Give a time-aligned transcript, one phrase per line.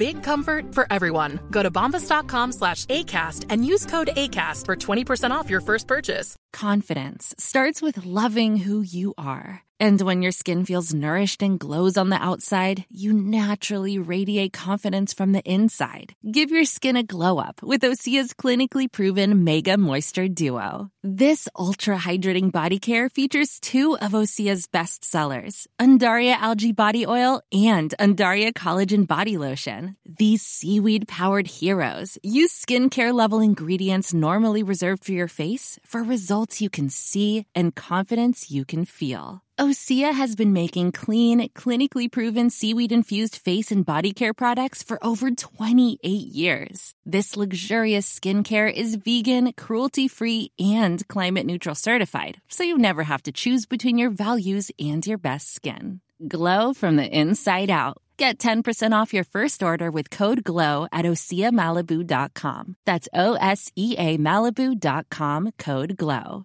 [0.00, 1.38] Big comfort for everyone.
[1.50, 6.36] Go to bombas.com slash ACAST and use code ACAST for 20% off your first purchase.
[6.54, 9.62] Confidence starts with loving who you are.
[9.78, 15.14] And when your skin feels nourished and glows on the outside, you naturally radiate confidence
[15.14, 16.12] from the inside.
[16.30, 20.90] Give your skin a glow up with Osea's clinically proven Mega Moisture Duo.
[21.02, 27.40] This ultra hydrating body care features two of Osea's best sellers, Undaria Algae Body Oil
[27.50, 29.89] and Undaria Collagen Body Lotion.
[30.04, 36.60] These seaweed powered heroes use skincare level ingredients normally reserved for your face for results
[36.60, 39.42] you can see and confidence you can feel.
[39.60, 44.98] Osea has been making clean, clinically proven seaweed infused face and body care products for
[45.04, 46.94] over 28 years.
[47.04, 53.22] This luxurious skincare is vegan, cruelty free, and climate neutral certified, so you never have
[53.24, 56.00] to choose between your values and your best skin.
[56.26, 57.96] Glow from the inside out.
[58.18, 62.76] Get 10% off your first order with code GLOW at OseaMalibu.com.
[62.84, 66.44] That's O S E A Malibu.com code GLOW.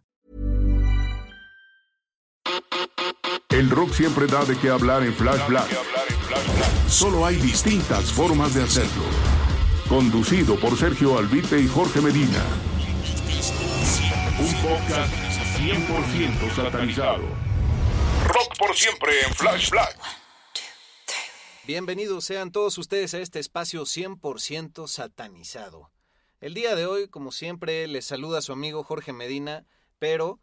[3.49, 5.69] El rock siempre da de qué hablar en Flash Black.
[6.87, 9.03] Solo hay distintas formas de hacerlo.
[9.87, 12.43] Conducido por Sergio Albite y Jorge Medina.
[14.39, 15.13] Un podcast
[15.57, 17.44] 100% satanizado.
[18.57, 19.97] Por siempre en Flash Black.
[21.65, 25.91] Bienvenidos sean todos ustedes a este espacio 100% satanizado.
[26.39, 29.65] El día de hoy, como siempre, les saluda su amigo Jorge Medina,
[29.99, 30.39] pero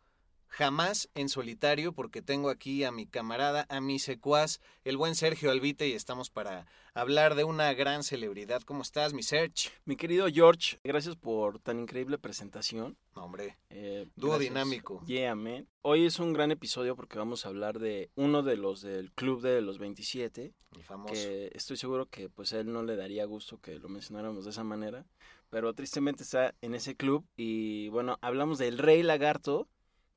[0.57, 5.51] jamás en solitario porque tengo aquí a mi camarada, a mi secuaz, el buen Sergio
[5.51, 8.61] Albite y estamos para hablar de una gran celebridad.
[8.61, 9.71] ¿Cómo estás, mi Serge?
[9.87, 12.99] Mi querido George, gracias por tan increíble presentación.
[13.17, 14.51] No, hombre, Eh, dúo gracias.
[14.51, 15.03] dinámico.
[15.07, 15.67] Yeah, man.
[15.81, 19.41] Hoy es un gran episodio porque vamos a hablar de uno de los del club
[19.41, 21.15] de los 27, El famoso.
[21.15, 24.51] que estoy seguro que pues a él no le daría gusto que lo mencionáramos de
[24.51, 25.07] esa manera,
[25.49, 29.67] pero tristemente está en ese club y bueno, hablamos del Rey Lagarto,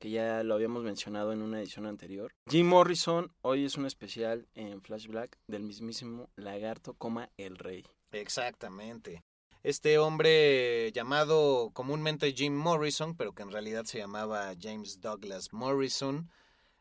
[0.06, 2.32] que ya lo habíamos mencionado en una edición anterior.
[2.48, 7.84] Jim Morrison, hoy es un especial en Flash Black del mismísimo Lagarto, coma el Rey.
[8.12, 9.24] Exactamente.
[9.64, 16.30] Este hombre llamado comúnmente Jim Morrison, pero que en realidad se llamaba James Douglas Morrison,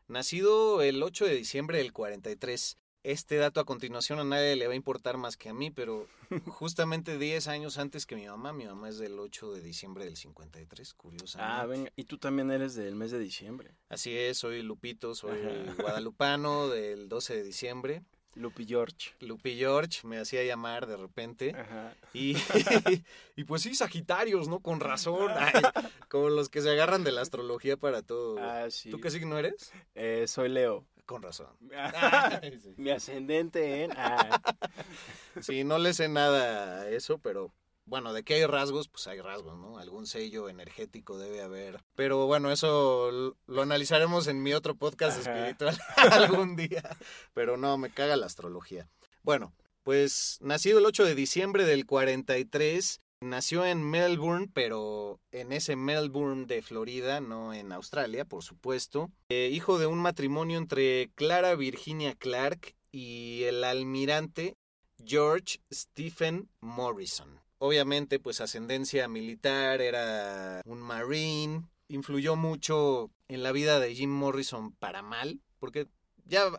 [0.07, 2.77] nacido el 8 de diciembre del 43.
[3.05, 6.07] Este dato a continuación a nadie le va a importar más que a mí, pero
[6.47, 10.17] justamente 10 años antes que mi mamá, mi mamá es del 8 de diciembre del
[10.17, 11.53] 53, curiosamente.
[11.53, 13.75] Ah, venga, y tú también eres del mes de diciembre.
[13.89, 15.75] Así es, soy Lupito, soy Ajá.
[15.83, 18.01] guadalupano del 12 de diciembre.
[18.33, 19.11] Lupi George.
[19.19, 21.55] Lupi George me hacía llamar de repente.
[21.55, 21.95] Ajá.
[22.11, 22.35] Y,
[23.35, 24.61] y pues sí, Sagitarios, ¿no?
[24.61, 25.29] Con razón.
[25.37, 25.61] Ay,
[26.09, 28.39] como los que se agarran de la astrología para todo.
[28.39, 28.89] Ah, sí.
[28.89, 29.71] ¿Tú qué signo eres?
[29.93, 30.85] Eh, soy Leo.
[31.05, 31.49] Con razón.
[32.77, 33.91] Mi ascendente en...
[33.95, 34.41] Ah,
[35.41, 37.53] Sí, no le sé nada a eso, pero
[37.85, 39.77] bueno, de qué hay rasgos, pues hay rasgos, ¿no?
[39.77, 41.83] Algún sello energético debe haber.
[41.95, 45.49] Pero bueno, eso lo analizaremos en mi otro podcast Ajá.
[45.49, 45.77] espiritual
[46.11, 46.97] algún día.
[47.33, 48.87] Pero no, me caga la astrología.
[49.21, 55.75] Bueno, pues nacido el 8 de diciembre del 43, nació en Melbourne, pero en ese
[55.75, 59.11] Melbourne de Florida, no en Australia, por supuesto.
[59.29, 64.55] Eh, hijo de un matrimonio entre Clara Virginia Clark y el almirante
[65.03, 67.41] George Stephen Morrison.
[67.57, 74.73] Obviamente, pues ascendencia militar, era un marine, influyó mucho en la vida de Jim Morrison
[74.73, 75.87] para mal, porque
[76.25, 76.49] ya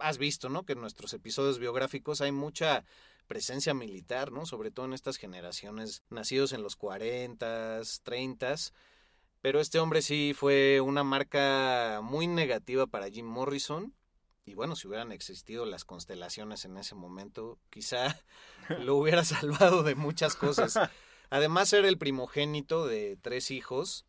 [0.00, 0.64] has visto, ¿no?
[0.64, 2.84] Que en nuestros episodios biográficos hay mucha
[3.26, 4.46] presencia militar, ¿no?
[4.46, 8.72] Sobre todo en estas generaciones nacidos en los 40s, 30s.
[9.42, 13.94] Pero este hombre sí fue una marca muy negativa para Jim Morrison.
[14.44, 18.20] Y bueno, si hubieran existido las constelaciones en ese momento, quizá
[18.80, 20.78] lo hubiera salvado de muchas cosas.
[21.30, 24.06] Además, era el primogénito de tres hijos.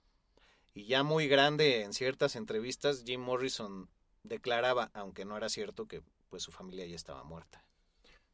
[0.73, 3.89] Y ya muy grande en ciertas entrevistas, Jim Morrison
[4.23, 7.63] declaraba, aunque no era cierto, que pues su familia ya estaba muerta.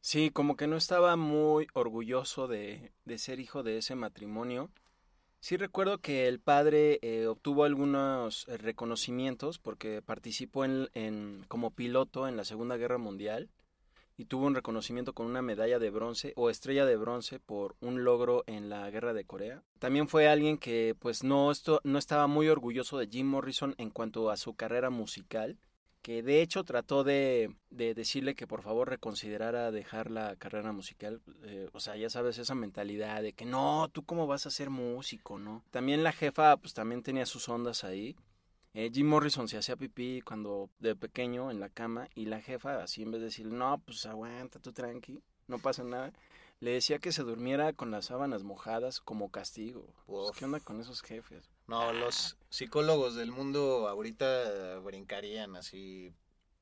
[0.06, 4.70] Sí, como que no estaba muy orgulloso de, de ser hijo de ese matrimonio.
[5.40, 11.70] Sí recuerdo que el padre eh, obtuvo algunos eh, reconocimientos porque participó en, en- como
[11.72, 13.50] piloto en la Segunda Guerra Mundial
[14.16, 18.04] y tuvo un reconocimiento con una medalla de bronce o estrella de bronce por un
[18.04, 19.62] logro en la guerra de Corea.
[19.78, 23.90] También fue alguien que pues no, esto, no estaba muy orgulloso de Jim Morrison en
[23.90, 25.58] cuanto a su carrera musical,
[26.04, 31.22] que de hecho trató de, de decirle que por favor reconsiderara dejar la carrera musical.
[31.44, 34.68] Eh, o sea, ya sabes, esa mentalidad de que no, tú cómo vas a ser
[34.68, 35.64] músico, ¿no?
[35.70, 38.16] También la jefa pues también tenía sus ondas ahí.
[38.74, 42.82] Eh, Jim Morrison se hacía pipí cuando de pequeño en la cama y la jefa
[42.82, 46.12] así en vez de decirle, no, pues aguanta, tú tranqui, no pasa nada,
[46.60, 49.86] le decía que se durmiera con las sábanas mojadas como castigo.
[50.04, 51.53] Pues, ¿Qué onda con esos jefes?
[51.66, 56.12] No, los psicólogos del mundo ahorita brincarían así.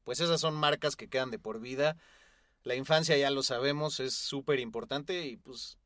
[0.05, 1.97] Pues esas son marcas que quedan de por vida.
[2.63, 5.79] La infancia ya lo sabemos, es súper importante y pues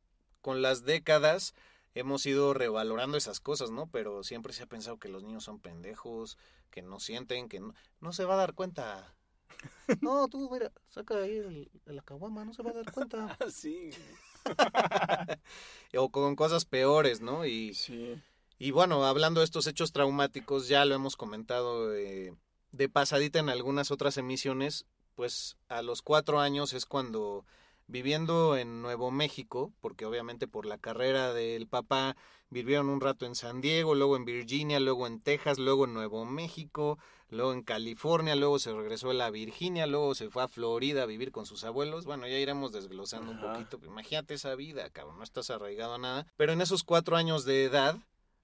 [0.42, 1.54] con las décadas
[1.94, 3.88] hemos ido revalorando esas cosas, ¿no?
[3.90, 6.36] Pero siempre se ha pensado que los niños son pendejos,
[6.70, 9.14] que no sienten, que no, no se va a dar cuenta.
[10.02, 13.36] No, tú, mira, saca ahí el, la caguama, no se va a dar cuenta.
[13.50, 13.90] sí.
[15.96, 17.46] o con cosas peores, ¿no?
[17.46, 18.20] Y, Sí.
[18.58, 22.34] Y bueno, hablando de estos hechos traumáticos, ya lo hemos comentado eh,
[22.72, 27.44] de pasadita en algunas otras emisiones, pues a los cuatro años es cuando
[27.88, 32.16] viviendo en Nuevo México, porque obviamente por la carrera del papá
[32.50, 36.24] vivieron un rato en San Diego, luego en Virginia, luego en Texas, luego en Nuevo
[36.24, 36.98] México,
[37.28, 41.06] luego en California, luego se regresó a la Virginia, luego se fue a Florida a
[41.06, 42.04] vivir con sus abuelos.
[42.04, 43.78] Bueno, ya iremos desglosando un poquito.
[43.84, 46.26] Imagínate esa vida, cabrón, no estás arraigado a nada.
[46.36, 47.98] Pero en esos cuatro años de edad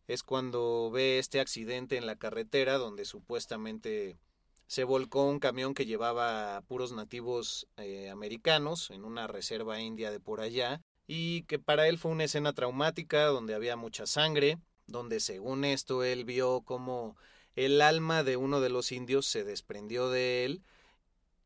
[0.08, 4.18] es cuando ve este accidente en la carretera donde supuestamente
[4.66, 10.10] se volcó un camión que llevaba a puros nativos eh, americanos en una reserva india
[10.10, 14.58] de por allá y que para él fue una escena traumática donde había mucha sangre,
[14.86, 17.16] donde según esto él vio como
[17.54, 20.62] el alma de uno de los indios se desprendió de él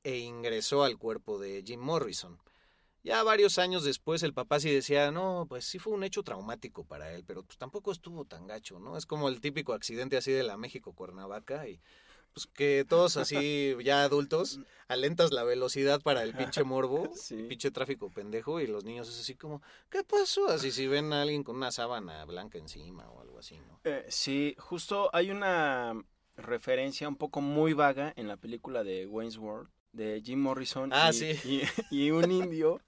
[0.04, 2.38] e ingresó al cuerpo de Jim Morrison.
[3.06, 6.82] Ya varios años después el papá sí decía, no, pues sí fue un hecho traumático
[6.84, 8.96] para él, pero pues tampoco estuvo tan gacho, ¿no?
[8.96, 11.80] Es como el típico accidente así de la México Cuernavaca y
[12.34, 14.58] pues que todos así ya adultos
[14.88, 17.44] alentas la velocidad para el pinche morbo, Sí.
[17.48, 20.48] pinche tráfico pendejo y los niños es así como, ¿qué pasó?
[20.48, 23.78] Así si ven a alguien con una sábana blanca encima o algo así, ¿no?
[23.84, 25.94] Eh, sí, justo hay una
[26.36, 31.10] referencia un poco muy vaga en la película de Wayne's World de Jim Morrison Ah,
[31.10, 31.32] y, sí.
[31.44, 32.80] y- y un indio,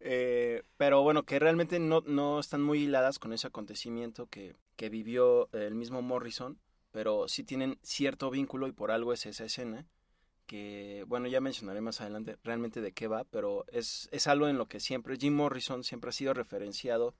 [0.00, 4.88] eh, pero bueno, que realmente no, no están muy hiladas con ese acontecimiento que, que
[4.88, 6.58] vivió el mismo Morrison,
[6.90, 9.86] pero sí tienen cierto vínculo y por algo es esa escena
[10.46, 14.56] que, bueno, ya mencionaré más adelante realmente de qué va, pero es, es algo en
[14.56, 17.14] lo que siempre Jim Morrison siempre ha sido referenciado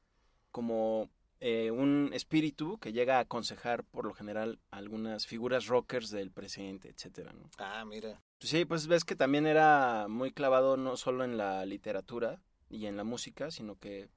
[0.50, 1.10] como
[1.40, 6.88] eh, un espíritu que llega a aconsejar por lo general algunas figuras rockers del presente,
[6.88, 7.50] etcétera, ¿no?
[7.58, 8.22] Ah, mira.
[8.40, 12.40] Sí, pues ves que también era muy clavado no solo en la literatura
[12.70, 14.08] y en la música, sino que,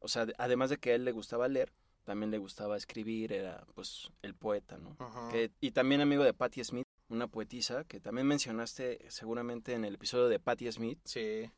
[0.00, 1.72] o sea, además de que a él le gustaba leer,
[2.04, 4.96] también le gustaba escribir, era pues el poeta, ¿no?
[4.98, 5.28] Ajá.
[5.30, 9.94] Que- y también amigo de Patti Smith, una poetisa que también mencionaste seguramente en el
[9.94, 11.48] episodio de Patti Smith, Sí.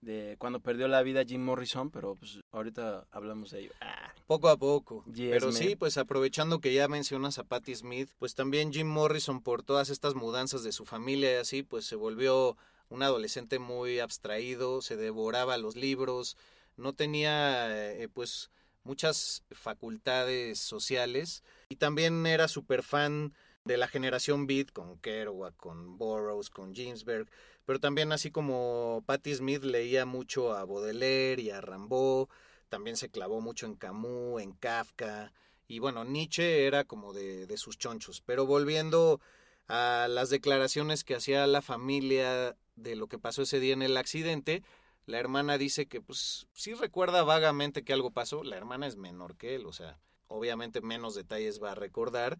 [0.00, 3.72] De cuando perdió la vida Jim Morrison, pero pues ahorita hablamos de ello.
[3.80, 5.04] Ah, Poco a poco.
[5.06, 5.54] Yes, Pero man.
[5.54, 9.88] sí, pues aprovechando que ya mencionas a Patti Smith, pues también Jim Morrison por todas
[9.88, 12.56] estas mudanzas de su familia y así, pues se volvió
[12.90, 16.36] un adolescente muy abstraído, se devoraba los libros,
[16.76, 18.50] no tenía eh, pues
[18.84, 23.34] muchas facultades sociales y también era súper fan
[23.64, 27.28] de la generación Beat con Kerouac, con Burroughs, con Ginsberg,
[27.68, 32.26] pero también así como Patti Smith leía mucho a Baudelaire y a Rimbaud,
[32.70, 35.34] también se clavó mucho en Camus, en Kafka,
[35.66, 38.22] y bueno, Nietzsche era como de, de sus chonchos.
[38.22, 39.20] Pero volviendo
[39.66, 43.98] a las declaraciones que hacía la familia de lo que pasó ese día en el
[43.98, 44.62] accidente,
[45.04, 49.36] la hermana dice que pues sí recuerda vagamente que algo pasó, la hermana es menor
[49.36, 52.38] que él, o sea, obviamente menos detalles va a recordar,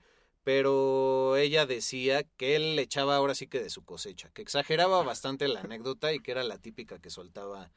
[0.48, 5.02] pero ella decía que él le echaba ahora sí que de su cosecha, que exageraba
[5.02, 7.70] bastante la anécdota y que era la típica que soltaba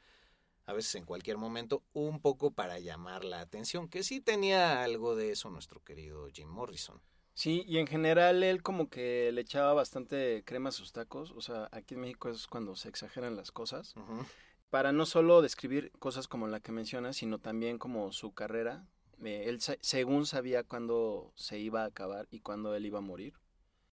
[0.64, 5.14] a veces en cualquier momento, un poco para llamar la atención, que sí tenía algo
[5.14, 7.02] de eso nuestro querido Jim Morrison.
[7.34, 11.42] Sí, y en general él como que le echaba bastante crema a sus tacos, o
[11.42, 13.92] sea, aquí en México es cuando se exageran las cosas,
[14.70, 18.86] para no solo describir cosas como la que mencionas, sino también como su carrera.
[19.24, 23.34] Eh, él según sabía cuándo se iba a acabar y cuándo él iba a morir.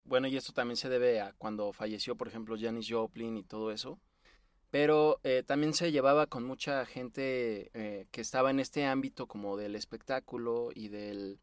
[0.05, 3.71] Bueno, y esto también se debe a cuando falleció, por ejemplo, Janis Joplin y todo
[3.71, 4.01] eso.
[4.71, 9.57] Pero eh, también se llevaba con mucha gente eh, que estaba en este ámbito como
[9.57, 11.41] del espectáculo y del,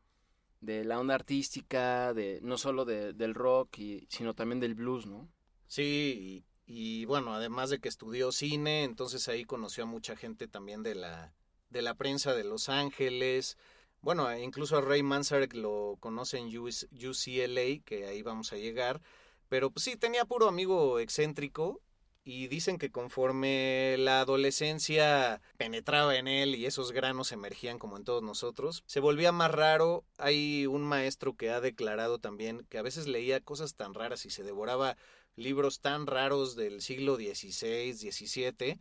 [0.61, 5.05] de la onda artística, de no solo de- del rock, y, sino también del blues,
[5.05, 5.29] ¿no?
[5.67, 10.83] Sí, Y bueno, además de que estudió cine, entonces ahí conoció a mucha gente también
[10.83, 11.33] de la,
[11.69, 13.57] de la prensa de Los Ángeles.
[14.01, 19.01] Bueno, incluso a Ray Manzarek lo conoce en UCLA, que ahí vamos a llegar.
[19.49, 21.81] Pero pues sí, tenía puro amigo excéntrico
[22.23, 28.03] y dicen que conforme la adolescencia penetraba en él y esos granos emergían como en
[28.03, 30.05] todos nosotros, se volvía más raro.
[30.17, 34.29] Hay un maestro que ha declarado también que a veces leía cosas tan raras y
[34.29, 34.95] se devoraba
[35.35, 38.79] libros tan raros del siglo XVI, XVII,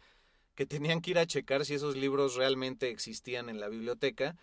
[0.58, 4.34] que tenían que ir a checar si esos libros realmente existían en la biblioteca,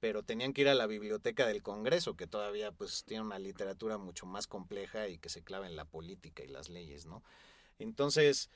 [0.00, 3.96] pero tenían que ir a la biblioteca del Congreso, que todavía pues tiene una literatura
[3.96, 7.22] mucho más compleja y que se clava en la política y las leyes, ¿no?
[7.78, 8.50] Entonces,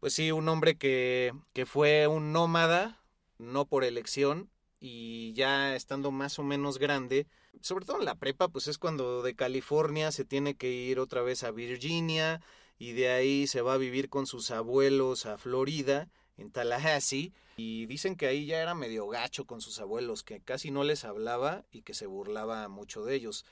[0.00, 3.02] pues sí, un hombre que, que fue un nómada,
[3.38, 4.50] no por elección,
[4.80, 7.26] y ya estando más o menos grande,
[7.62, 11.22] sobre todo en la prepa, pues es cuando de California se tiene que ir otra
[11.22, 12.42] vez a Virginia
[12.78, 17.86] y de ahí se va a vivir con sus abuelos a Florida, en Tallahassee, y
[17.86, 21.64] dicen que ahí ya era medio gacho con sus abuelos, que casi no les hablaba
[21.70, 23.44] y que se burlaba mucho de ellos.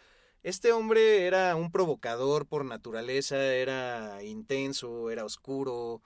[0.43, 6.01] Este hombre era un provocador por naturaleza, era intenso, era oscuro,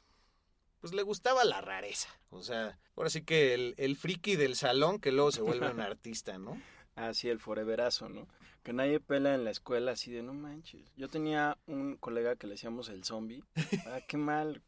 [0.81, 2.09] pues le gustaba la rareza.
[2.31, 5.81] O sea, ahora sí que el, el friki del salón que luego se vuelve un
[5.81, 6.61] artista, ¿no?
[6.97, 8.27] Así el foreverazo, ¿no?
[8.63, 10.93] Que nadie pela en la escuela así de no manches.
[10.97, 13.45] Yo tenía un colega que le decíamos el zombie.
[13.87, 14.63] Ah, qué mal.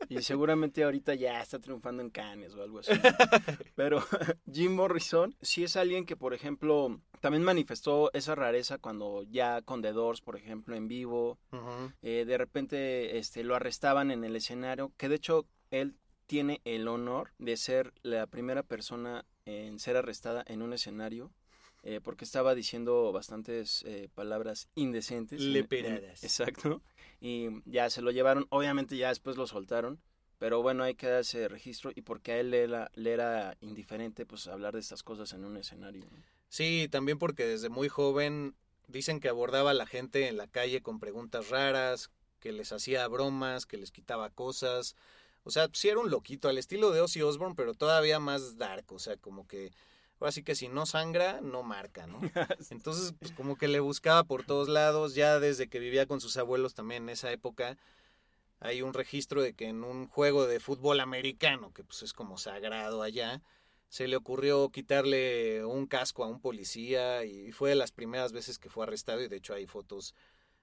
[0.08, 2.92] Y seguramente ahorita ya está triunfando en Cannes o algo así.
[3.74, 4.02] Pero
[4.52, 9.82] Jim Morrison sí es alguien que, por ejemplo, también manifestó esa rareza cuando ya con
[9.82, 11.38] The Doors, por ejemplo, en vivo.
[12.02, 16.88] Eh, de repente este, lo arrestaban en el escenario, que de hecho él tiene el
[16.88, 21.32] honor de ser la primera persona en ser arrestada en un escenario
[21.84, 25.40] eh, porque estaba diciendo bastantes eh, palabras indecentes.
[25.40, 26.24] Leperadas.
[26.24, 26.82] exacto.
[27.20, 30.00] Y ya se lo llevaron, obviamente ya después lo soltaron,
[30.38, 33.56] pero bueno, hay que dar ese registro y porque a él le era, le era
[33.60, 36.04] indiferente pues hablar de estas cosas en un escenario.
[36.48, 38.54] Sí, también porque desde muy joven
[38.86, 43.06] dicen que abordaba a la gente en la calle con preguntas raras, que les hacía
[43.08, 44.94] bromas, que les quitaba cosas.
[45.42, 48.92] O sea, sí era un loquito, al estilo de Ozzy Osbourne, pero todavía más dark,
[48.92, 49.72] o sea, como que
[50.20, 52.20] ahora sí que si no sangra, no marca, ¿no?
[52.70, 56.36] Entonces, pues como que le buscaba por todos lados, ya desde que vivía con sus
[56.36, 57.76] abuelos también en esa época,
[58.60, 62.38] hay un registro de que en un juego de fútbol americano, que pues es como
[62.38, 63.42] sagrado allá,
[63.88, 68.58] se le ocurrió quitarle un casco a un policía y fue de las primeras veces
[68.58, 70.14] que fue arrestado y de hecho hay fotos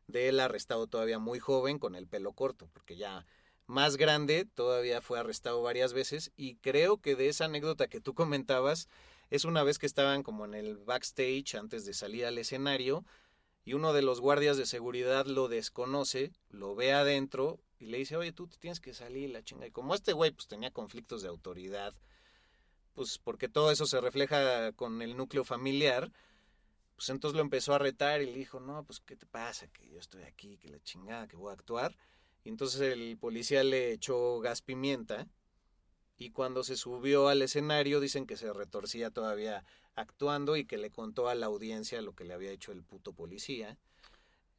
[0.07, 3.25] de él arrestado todavía muy joven con el pelo corto, porque ya
[3.65, 8.13] más grande todavía fue arrestado varias veces y creo que de esa anécdota que tú
[8.13, 8.87] comentabas,
[9.29, 13.05] es una vez que estaban como en el backstage antes de salir al escenario
[13.63, 18.15] y uno de los guardias de seguridad lo desconoce, lo ve adentro y le dice,
[18.15, 19.67] oye, tú tienes que salir la chinga.
[19.67, 21.93] Y como este güey pues tenía conflictos de autoridad,
[22.93, 26.11] pues porque todo eso se refleja con el núcleo familiar,
[26.95, 29.67] pues entonces lo empezó a retar y le dijo, no, pues ¿qué te pasa?
[29.67, 31.97] Que yo estoy aquí, que la chingada, que voy a actuar.
[32.43, 35.27] Y entonces el policía le echó gas pimienta
[36.17, 40.89] y cuando se subió al escenario dicen que se retorcía todavía actuando y que le
[40.89, 43.77] contó a la audiencia lo que le había hecho el puto policía,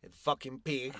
[0.02, 0.92] el fucking pig.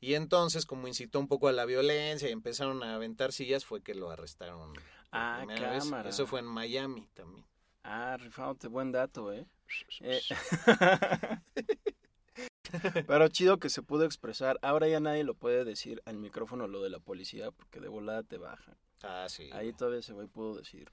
[0.00, 3.82] Y entonces, como incitó un poco a la violencia y empezaron a aventar sillas, fue
[3.82, 4.72] que lo arrestaron.
[5.12, 6.10] Ah, cámara.
[6.10, 7.46] Eso fue en Miami también.
[7.84, 9.46] Ah, rifándote buen dato, ¿eh?
[10.00, 10.20] eh
[13.06, 14.58] Pero chido que se pudo expresar.
[14.62, 18.22] Ahora ya nadie lo puede decir al micrófono lo de la policía porque de volada
[18.22, 18.76] te bajan.
[19.02, 19.50] Ah, sí.
[19.52, 20.88] Ahí todavía se va puedo decir.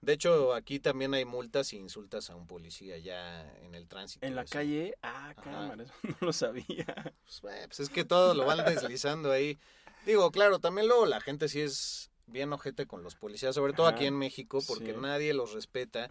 [0.00, 4.26] De hecho, aquí también hay multas y insultas a un policía ya en el tránsito.
[4.26, 4.94] ¿En la calle?
[5.02, 7.14] Ah, cámara, no lo sabía.
[7.24, 9.58] Pues, pues, es que todo lo van deslizando ahí.
[10.04, 13.86] Digo, claro, también luego la gente sí es bien ojete con los policías, sobre todo
[13.86, 16.10] aquí en México, porque nadie los respeta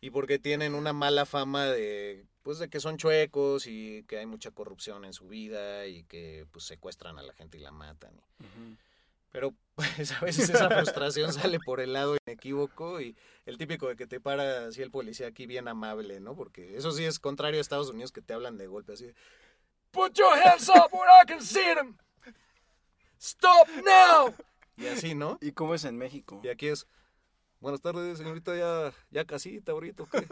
[0.00, 4.26] y porque tienen una mala fama de pues de que son chuecos y que hay
[4.26, 8.20] mucha corrupción en su vida y que pues secuestran a la gente y la matan.
[9.36, 13.14] Pero pues a veces esa frustración sale por el lado inequívoco y
[13.44, 16.34] el típico de que te para así el policía aquí bien amable, ¿no?
[16.34, 19.12] Porque eso sí es contrario a Estados Unidos que te hablan de golpe así.
[19.90, 21.98] Put your hands up where I can see them.
[23.20, 24.34] Stop now.
[24.78, 25.36] Y así, ¿no?
[25.42, 26.40] ¿Y cómo es en México?
[26.42, 26.86] Y aquí es,
[27.60, 30.26] buenas tardes, señorita, ya, ya casita ahorita, ¿qué?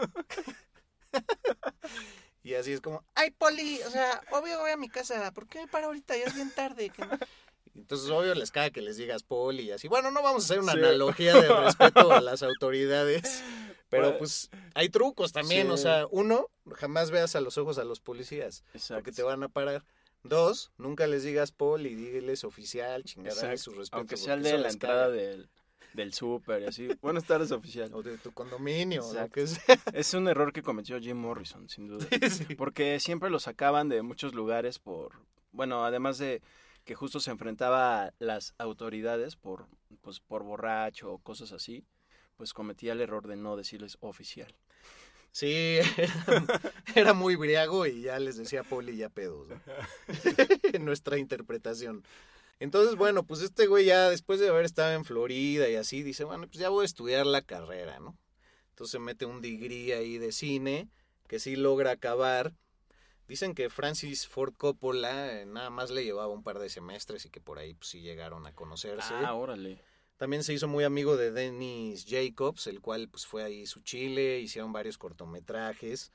[2.42, 5.58] y así es como, ay, Poli, o sea, obvio voy a mi casa, ¿por qué
[5.58, 6.16] me paro ahorita?
[6.16, 6.90] Ya es bien tarde.
[7.74, 9.88] Entonces, obvio, les cae que les digas poli y así.
[9.88, 13.42] Bueno, no vamos a hacer una analogía de respeto a las autoridades,
[13.88, 15.70] pero pues hay trucos también.
[15.70, 19.48] O sea, uno, jamás veas a los ojos a los policías, porque te van a
[19.48, 19.84] parar.
[20.22, 23.58] Dos, nunca les digas Paul y dígeles oficial, chingada, Exacto.
[23.58, 23.98] sus respetos.
[23.98, 25.14] Aunque sea el de la entrada caga.
[25.14, 25.50] del,
[25.92, 26.88] del súper y así.
[27.02, 27.90] Buenas tardes, oficial.
[27.92, 29.78] O de tu condominio, o que sea.
[29.92, 32.06] Es un error que cometió Jim Morrison, sin duda.
[32.30, 32.54] Sí.
[32.54, 35.12] Porque siempre lo sacaban de muchos lugares por...
[35.52, 36.40] Bueno, además de
[36.84, 39.66] que justo se enfrentaba a las autoridades por,
[40.02, 41.84] pues, por borracho o cosas así,
[42.36, 44.54] pues cometía el error de no decirles oficial.
[45.32, 45.78] Sí,
[46.94, 49.60] era, muy briago y ya les decía y ya pedos, ¿no?
[50.72, 52.04] en nuestra interpretación.
[52.60, 56.22] Entonces, bueno, pues este güey ya después de haber estado en Florida y así, dice,
[56.22, 58.16] bueno, pues ya voy a estudiar la carrera, ¿no?
[58.70, 60.88] Entonces mete un degree ahí de cine,
[61.26, 62.54] que sí logra acabar.
[63.26, 67.30] Dicen que Francis Ford Coppola eh, nada más le llevaba un par de semestres y
[67.30, 69.14] que por ahí pues sí llegaron a conocerse.
[69.14, 69.80] Ah, órale.
[70.16, 74.40] También se hizo muy amigo de Dennis Jacobs, el cual pues fue ahí su chile,
[74.40, 76.12] hicieron varios cortometrajes.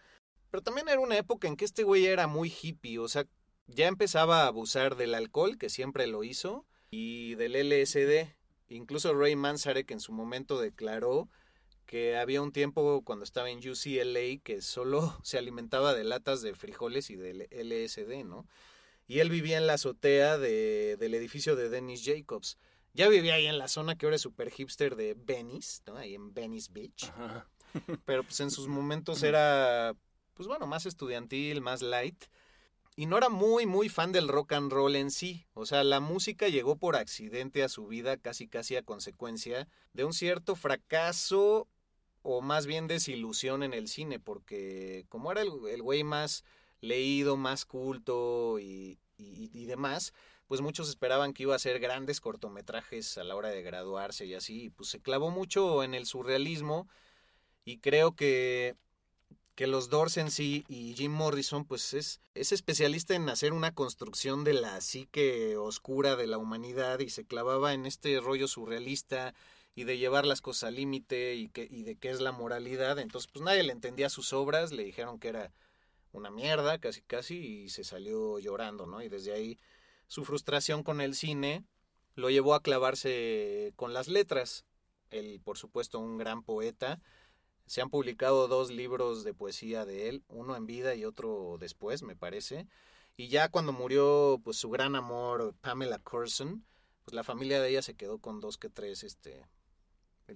[0.52, 3.26] Pero también era una época en que este güey era muy hippie, o sea,
[3.68, 8.34] ya empezaba a abusar del alcohol, que siempre lo hizo, y del LSD.
[8.70, 11.30] Incluso Ray Manzarek en su momento declaró
[11.90, 16.54] que había un tiempo cuando estaba en UCLA que solo se alimentaba de latas de
[16.54, 18.46] frijoles y del LSD, ¿no?
[19.08, 22.60] Y él vivía en la azotea de- del edificio de Dennis Jacobs.
[22.94, 25.98] Ya vivía ahí en la zona que ahora es super hipster de Venice, ¿no?
[25.98, 27.06] Ahí en Venice Beach.
[27.06, 27.50] Ajá.
[28.06, 29.96] Pero pues en sus momentos era,
[30.36, 32.26] pues bueno, más estudiantil, más light.
[32.96, 35.48] Y no era muy, muy fan del rock and roll en sí.
[35.56, 40.04] O sea, la música llegó por accidente a su vida, casi, casi a consecuencia de
[40.04, 41.68] un cierto fracaso
[42.22, 46.44] o más bien desilusión en el cine, porque como era el, güey más
[46.82, 50.14] leído, más culto y, y- y demás,
[50.48, 54.34] pues muchos esperaban que iba a hacer grandes cortometrajes a la hora de graduarse y
[54.34, 56.88] así, y pues se clavó mucho en el surrealismo
[57.66, 58.76] y creo que,
[59.56, 63.74] que los Doors en sí y Jim Morrison pues es, es especialista en hacer una
[63.74, 69.34] construcción de la psique oscura de la humanidad y se clavaba en este rollo surrealista
[69.76, 73.00] y de llevar las cosas al límite y, que, y de qué es la moralidad.
[73.00, 75.54] Entonces pues nadie le entendía sus obras, le dijeron que era
[76.12, 79.02] una mierda casi casi y se salió llorando, ¿no?
[79.02, 79.60] Y desde ahí
[80.08, 81.64] su frustración con el cine
[82.16, 84.66] lo llevó a clavarse con las letras.
[85.12, 87.00] Él, por supuesto, un gran poeta.
[87.66, 92.02] Se han publicado dos libros de poesía de él, uno en vida y otro después,
[92.02, 92.68] me parece.
[93.16, 96.66] Y ya cuando murió, pues su gran amor, Pamela Curson,
[97.04, 99.46] pues la familia de ella se quedó con dos que tres este,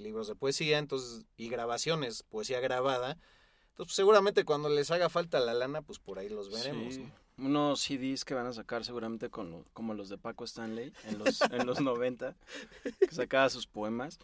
[0.02, 3.12] libros de poesía, entonces, y grabaciones, poesía grabada.
[3.12, 6.96] Entonces, pues, seguramente cuando les haga falta la lana, pues por ahí los veremos.
[6.96, 7.02] Sí.
[7.38, 7.48] ¿no?
[7.48, 11.18] Unos CDs que van a sacar seguramente con lo- como los de Paco Stanley en
[11.18, 12.36] los, en los 90,
[13.00, 14.20] que sacaba sus poemas.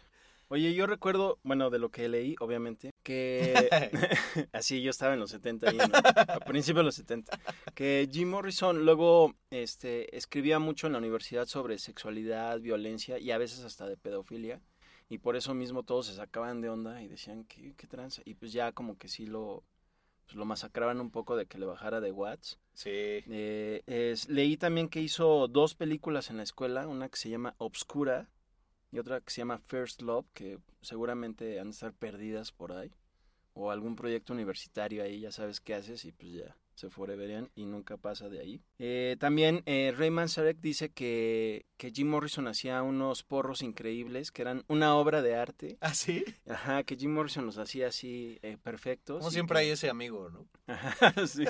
[0.52, 3.68] Oye, yo recuerdo, bueno, de lo que leí, obviamente, que
[4.52, 5.84] así yo estaba en los 70, ahí, ¿no?
[5.94, 7.38] a principios de los 70,
[7.74, 13.38] que Jim Morrison luego este, escribía mucho en la universidad sobre sexualidad, violencia y a
[13.38, 14.60] veces hasta de pedofilia.
[15.10, 18.22] Y por eso mismo todos se sacaban de onda y decían, ¿qué, qué tranza?
[18.26, 19.64] Y pues ya como que sí lo,
[20.26, 22.58] pues lo masacraban un poco de que le bajara de watts.
[22.74, 22.90] Sí.
[22.92, 27.54] Eh, es- leí también que hizo dos películas en la escuela, una que se llama
[27.58, 28.30] Obscura
[28.92, 32.92] y otra que se llama First Love, que seguramente han de estar perdidas por ahí.
[33.54, 37.66] O algún proyecto universitario ahí, ya sabes qué haces y pues ya se foreverian y
[37.66, 38.62] nunca pasa de ahí.
[38.78, 44.42] Eh, también eh, Ray Manzarek dice que, que Jim Morrison hacía unos porros increíbles, que
[44.42, 45.76] eran una obra de arte.
[45.82, 46.24] ¿Ah, sí?
[46.48, 49.18] Ajá, que Jim Morrison los hacía así eh, perfectos.
[49.18, 50.46] Como siempre que- hay ese amigo, ¿no?
[50.66, 51.44] Ajá, sí.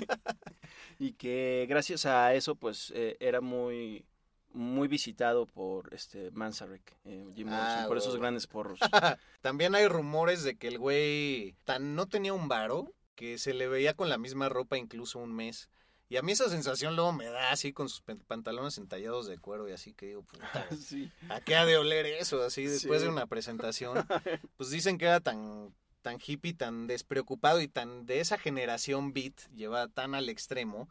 [0.98, 4.04] Y que gracias a eso, pues, eh, era muy,
[4.52, 8.80] muy visitado por este Manzarek, eh, Jim Ah, Morrison, por esos grandes porros.
[9.40, 13.68] También hay rumores de que el güey tan no tenía un varo que se le
[13.68, 15.68] veía con la misma ropa incluso un mes.
[16.08, 19.68] Y a mí esa sensación luego me da así con sus pantalones entallados de cuero
[19.68, 21.12] y así que digo, puta, Sí.
[21.28, 22.42] ¿a qué ha de oler eso?
[22.42, 23.06] Así después Sí.
[23.06, 23.94] de una presentación.
[24.56, 29.34] Pues dicen que era tan, tan hippie, tan despreocupado y tan de esa generación beat,
[29.54, 30.88] llevada tan al extremo,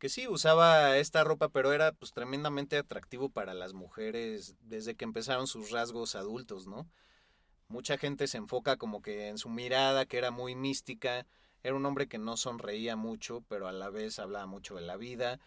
[0.00, 5.04] que sí usaba esta ropa, pero era pues tremendamente atractivo para las mujeres desde que
[5.04, 6.86] empezaron sus rasgos adultos, ¿no?
[7.68, 11.26] Mucha gente se enfoca como que en su mirada, que era muy mística,
[11.64, 14.96] era un hombre que no sonreía mucho, pero a la vez hablaba mucho de la
[14.96, 15.40] vida,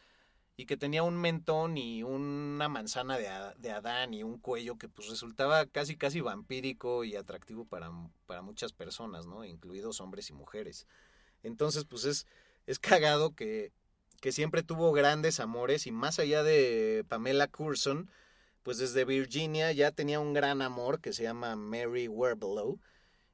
[0.57, 5.07] y que tenía un mentón y una manzana de, Adán y un cuello que pues
[5.09, 7.91] resultaba casi casi vampírico y atractivo para,
[8.25, 9.45] para muchas personas, ¿no?
[9.45, 10.87] Incluidos hombres y mujeres.
[11.43, 12.25] Entonces, pues es,
[12.65, 13.71] es cagado que,
[14.19, 18.09] que siempre tuvo grandes amores y más allá de Pamela Curson,
[18.63, 22.79] pues desde Virginia ya tenía un gran amor que se llama Mary Werbelow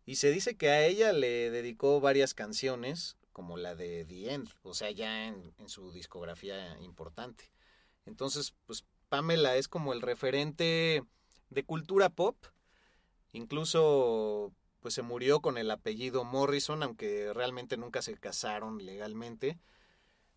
[0.06, 4.50] y se dice que a ella le dedicó varias canciones, como la de The End,
[4.62, 7.52] o sea, ya en, en su discografía importante.
[8.06, 11.04] Entonces, pues Pamela es como el referente
[11.50, 12.38] de cultura pop.
[13.32, 19.58] Incluso pues se murió con el apellido Morrison, aunque realmente nunca se casaron legalmente.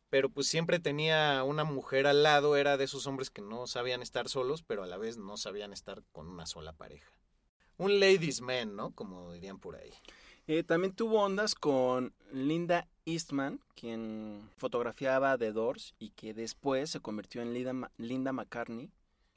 [0.09, 4.03] Pero pues siempre tenía una mujer al lado, era de esos hombres que no sabían
[4.03, 7.11] estar solos, pero a la vez no sabían estar con una sola pareja.
[7.79, 8.91] Un ladies man, ¿no?
[8.93, 9.91] Como dirían por ahí.
[10.47, 17.01] Eh, también tuvo ondas con Linda Eastman, quien fotografiaba The Doors y que después se
[17.01, 18.91] convirtió en Linda, Linda McCartney,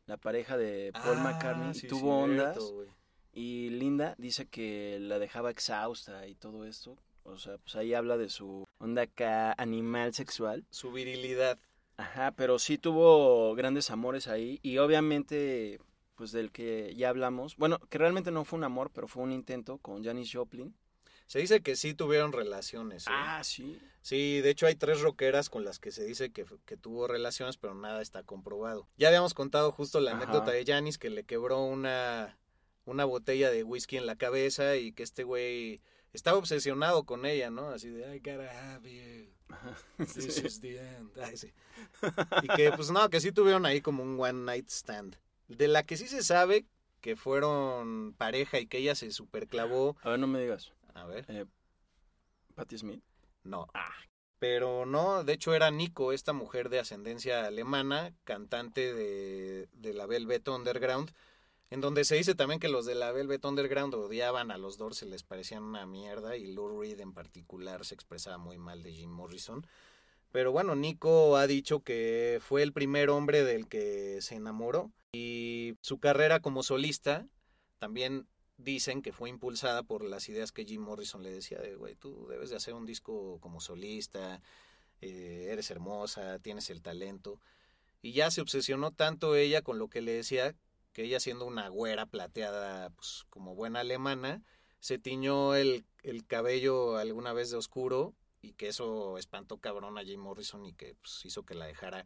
[0.05, 1.73] la pareja de Paul Ah, McCartney.
[1.73, 2.87] sí, tuvo ondas cierto, güey.
[3.33, 6.95] y Linda dice que la dejaba exhausta y todo esto.
[7.23, 10.63] O sea, pues ahí habla de su onda acá animal sexual.
[10.69, 11.59] Su virilidad.
[11.97, 15.79] Ajá, pero sí tuvo grandes amores ahí y obviamente,
[16.19, 19.31] pues del que ya hablamos, bueno, que realmente no fue un amor, pero fue un
[19.31, 20.75] intento con Janis Joplin.
[21.27, 23.07] Se dice que sí tuvieron relaciones.
[23.07, 23.11] ¿eh?
[23.13, 23.79] Ah, sí.
[24.01, 27.55] Sí, de hecho hay tres rockeras con las que se dice que, que tuvo relaciones,
[27.55, 28.89] pero nada está comprobado.
[28.97, 30.23] Ya habíamos contado justo la Ajá.
[30.23, 32.37] anécdota de Janis que le quebró una,
[32.83, 37.49] una botella de whisky en la cabeza y que este güey estaba obsesionado con ella,
[37.49, 37.69] ¿no?
[37.69, 39.29] Así de, I gotta have you.
[40.05, 40.45] This Sí.
[40.47, 41.11] is the end.
[41.23, 41.53] Ay, sí.
[42.43, 45.15] Y que, pues no, que sí tuvieron ahí como un one night stand.
[45.49, 46.65] De la que sí se sabe
[47.01, 49.97] que fueron pareja y que ella se superclavó.
[50.01, 50.71] A ver, no me digas.
[50.93, 51.45] A ver, Eh,
[52.55, 53.03] Patti Smith.
[53.43, 53.67] no.
[54.39, 60.05] Pero no, de hecho era Nico, esta mujer de ascendencia alemana, cantante de, de la
[60.05, 61.11] Velvet Underground,
[61.69, 64.95] en donde se dice también que los de la Velvet Underground odiaban a los Doors,
[64.97, 68.93] se les parecían una mierda, y Lou Reed en particular se expresaba muy mal de
[68.93, 69.67] Jim Morrison.
[70.31, 75.75] Pero bueno, Nico ha dicho que fue el primer hombre del que se enamoró, y
[75.81, 77.27] su carrera como solista
[77.79, 81.95] también dicen que fue impulsada por las ideas que Jim Morrison le decía de, güey,
[81.95, 84.41] tú debes de hacer un disco como solista,
[85.01, 87.39] eh, eres hermosa, tienes el talento.
[88.01, 90.55] Y ya se obsesionó tanto ella con lo que le decía,
[90.93, 94.43] que ella siendo una güera plateada, pues como buena alemana,
[94.79, 100.03] se tiñó el, el cabello alguna vez de oscuro y que eso espantó cabrón a
[100.03, 102.05] Jim Morrison y que pues, hizo que la dejara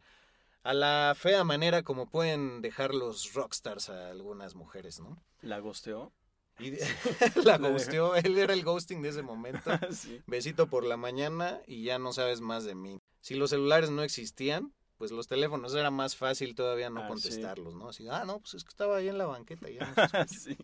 [0.62, 5.22] a la fea manera como pueden dejar los rockstars a algunas mujeres, ¿no?
[5.42, 6.12] La gosteó.
[6.58, 6.70] Y
[7.44, 9.70] la ghosteó, él era el ghosting de ese momento.
[9.92, 10.22] sí.
[10.26, 12.98] Besito por la mañana y ya no sabes más de mí.
[13.20, 17.08] Si los celulares no existían, pues los teléfonos era más fácil todavía no Ah, sí.
[17.08, 17.88] contestarlos, ¿no?
[17.88, 19.68] Así, ah, no, pues es que estaba ahí en la banqueta.
[19.68, 20.26] Ya no se escucha".
[20.28, 20.56] sí.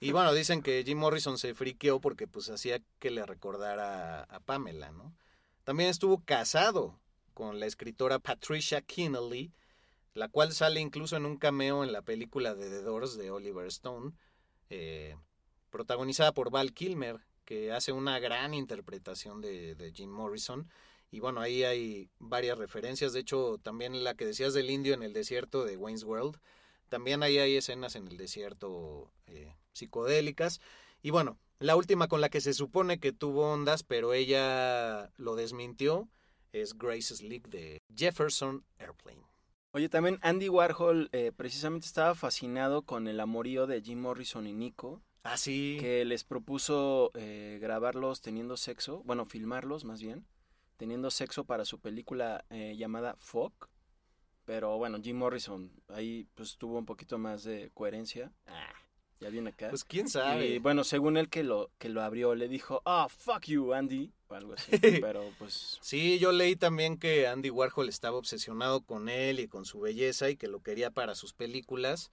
[0.00, 4.40] Y bueno, dicen que Jim Morrison se friqueó porque pues hacía que le recordara a,
[4.40, 5.14] Pamela, ¿no?
[5.64, 6.98] También estuvo casado
[7.34, 9.52] con la escritora Patricia Kinnelly,
[10.14, 13.66] la cual sale incluso en un cameo en la película de The Doors de Oliver
[13.66, 14.12] Stone,
[14.70, 15.16] eh,
[15.70, 20.68] protagonizada por Val Kilmer, que hace una gran interpretación de, de Jim Morrison.
[21.10, 23.12] Y bueno, ahí hay varias referencias.
[23.12, 26.38] De hecho, también la que decías del indio en el desierto de Wayne's World.
[26.88, 30.60] También ahí hay escenas en el desierto eh, psicodélicas.
[31.02, 35.36] Y bueno, la última con la que se supone que tuvo ondas, pero ella lo
[35.36, 36.08] desmintió,
[36.52, 39.22] es Grace Slick de Jefferson Airplane.
[39.72, 44.54] Oye, también Andy Warhol eh, precisamente estaba fascinado con el amorío de Jim Morrison y
[44.54, 45.76] Nico, Ah, sí.
[45.80, 50.26] que les propuso eh, grabarlos teniendo sexo, bueno, filmarlos más bien,
[50.76, 53.68] teniendo sexo para su película eh, llamada Fuck.
[54.46, 58.32] Pero bueno, Jim Morrison ahí pues tuvo un poquito más de coherencia.
[58.46, 58.72] Ah,
[59.18, 59.70] ya viene acá.
[59.70, 60.46] Pues quién sabe.
[60.46, 64.12] Y bueno, según él que lo, que lo abrió, le dijo, ah, fuck you, Andy,
[64.28, 64.70] o algo así.
[65.02, 69.64] Pero pues, Sí, yo leí también que Andy Warhol estaba obsesionado con él y con
[69.64, 72.12] su belleza y que lo quería para sus películas,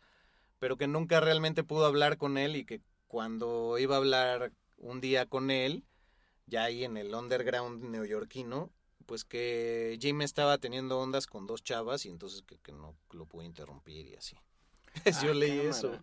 [0.57, 5.01] pero que nunca realmente pudo hablar con él y que cuando iba a hablar un
[5.01, 5.83] día con él,
[6.47, 8.71] ya ahí en el underground neoyorquino,
[9.05, 13.25] pues que Jim estaba teniendo ondas con dos chavas y entonces que, que no lo
[13.25, 14.35] pudo interrumpir y así.
[15.23, 15.69] yo Ah, leí cámara.
[15.69, 15.99] eso.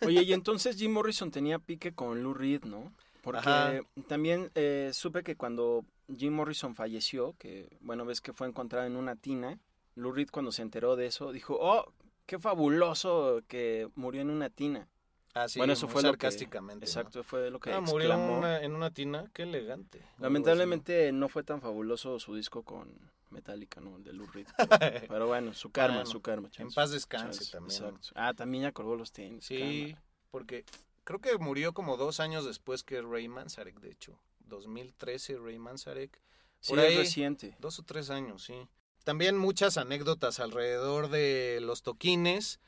[0.00, 2.92] Oye, y entonces Jim Morrison tenía pique con Lou Reed, ¿no?
[3.22, 3.80] Porque Ajá.
[4.08, 8.96] también eh, supe que cuando Jim Morrison falleció, que bueno, ves que fue encontrado en
[8.96, 9.58] una tina,
[9.94, 11.92] Lou Reed cuando se enteró de eso dijo, oh,
[12.26, 14.88] qué fabuloso que murió en una tina.
[15.34, 16.86] Ah, sí, bueno, eso fue lo que- sarcásticamente.
[16.86, 16.88] ¿no?
[16.88, 20.00] Exacto, fue lo que Ah, murió en una, en una tina, qué elegante.
[20.18, 23.96] Lamentablemente no fue tan fabuloso su disco con Metallica, ¿no?
[23.96, 24.46] El de Lou Reed.
[24.56, 24.68] Pero,
[25.08, 26.46] pero bueno, su karma, su karma.
[26.46, 27.82] En chance, paz descanse chance, también.
[27.84, 28.08] Exacto.
[28.14, 29.44] Ah, también ya colgó los tenis.
[29.44, 29.96] Sí,
[30.30, 30.64] porque
[31.02, 34.18] creo que murió como dos años después que Ray Manzarek, de hecho.
[34.46, 36.20] 2013, Ray Manzarek.
[36.60, 37.56] Sí, es reciente.
[37.58, 38.68] Dos o tres años, sí.
[39.02, 42.60] También muchas anécdotas alrededor de los toquines,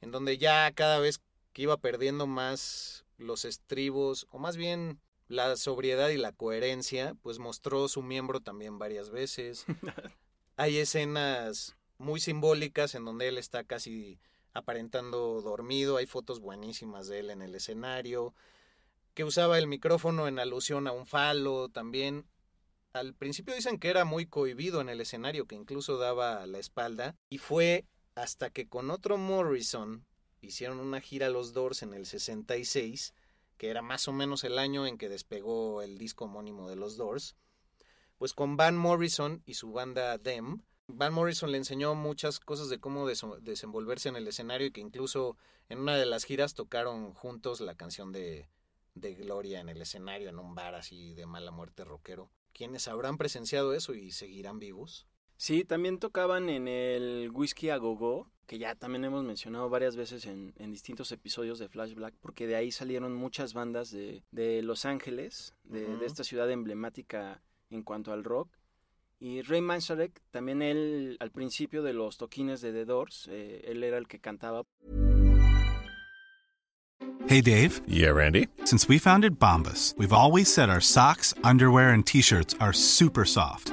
[0.00, 1.20] en donde ya cada vez
[1.52, 7.38] que iba perdiendo más los estribos, o más bien la sobriedad y la coherencia, pues
[7.38, 9.64] mostró su miembro también varias veces.
[10.56, 14.18] Hay escenas muy simbólicas en donde él está casi
[14.54, 18.34] aparentando dormido, hay fotos buenísimas de él en el escenario,
[19.14, 22.26] que usaba el micrófono en alusión a un falo también.
[22.92, 27.16] Al principio dicen que era muy cohibido en el escenario, que incluso daba la espalda,
[27.30, 30.04] y fue hasta que con otro Morrison
[30.42, 33.14] hicieron una gira los Doors en el 66,
[33.56, 36.96] que era más o menos el año en que despegó el disco homónimo de los
[36.96, 37.36] Doors,
[38.18, 42.80] pues con Van Morrison y su banda Them, Van Morrison le enseñó muchas cosas de
[42.80, 45.36] cómo desenvolverse en el escenario y que incluso
[45.68, 48.48] en una de las giras tocaron juntos la canción de,
[48.94, 52.30] de Gloria en el escenario, en un bar así de mala muerte rockero.
[52.52, 55.06] ¿Quiénes habrán presenciado eso y seguirán vivos?
[55.36, 60.26] Sí, también tocaban en el Whisky a Gogo, que ya también hemos mencionado varias veces
[60.26, 64.84] en, distintos episodios de Flash Black, porque de ahí salieron muchas bandas de, de Los
[64.84, 68.48] Ángeles, de, de, esta ciudad emblemática en cuanto al rock.
[69.20, 73.84] Y Ray Manzarek, también él, al principio de los toquines de The Doors, eh, él
[73.84, 74.64] era el que cantaba.
[77.28, 77.80] Hey Dave.
[77.86, 78.48] Yeah, Randy.
[78.64, 83.72] Since we founded Bombus, we've always said our socks, underwear, and t-shirts are super soft.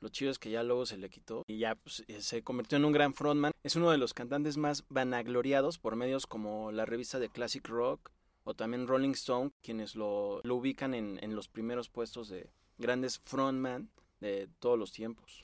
[0.00, 2.76] Lo chido es que ya luego se le quitó y ya pues, eh, se convirtió
[2.76, 3.52] en un gran frontman.
[3.62, 8.10] Es uno de los cantantes más vanagloriados por medios como la revista de Classic Rock
[8.44, 13.18] o también Rolling Stone, quienes lo, lo ubican en, en los primeros puestos de grandes
[13.18, 15.42] frontman de todos los tiempos.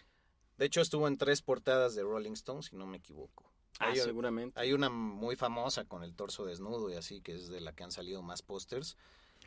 [0.58, 3.50] De hecho, estuvo en tres portadas de Rolling Stone, si no me equivoco.
[3.78, 4.60] Ah, hay, seguramente.
[4.60, 7.84] Hay una muy famosa con el torso desnudo y así, que es de la que
[7.84, 8.96] han salido más pósters,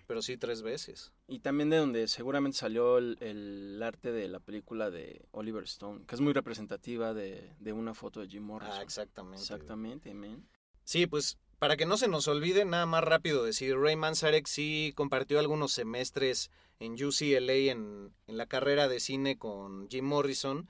[0.08, 1.12] pero sí tres veces.
[1.28, 6.16] Y también de donde seguramente salió el, arte de la película de Oliver Stone, que
[6.16, 8.78] es muy representativa de, una foto de Jim Morrison.
[8.78, 9.42] Ah, exactamente.
[9.42, 10.48] Exactamente, man.
[10.84, 14.94] Sí, pues para que no se nos olvide, nada más rápido decir, Ray Manzarek sí
[14.96, 20.70] compartió algunos semestres en UCLA en, en la carrera de cine con Jim Morrison,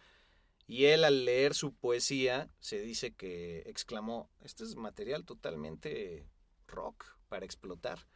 [0.67, 6.28] y él al leer su poesía se dice que exclamó, este es material totalmente
[6.67, 8.08] rock para explotar.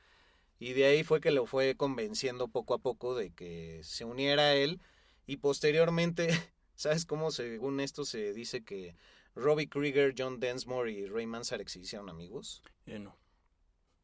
[0.60, 4.43] Y de ahí fue que lo fue convenciendo poco a poco de que se uniera
[4.43, 4.82] a él
[5.26, 6.28] y posteriormente,
[6.76, 8.95] ¿sabes cómo según esto se dice que
[9.36, 12.62] Robbie Krieger, John Densmore y Ray Manzarek se hicieron amigos?
[12.86, 13.15] Eh, no.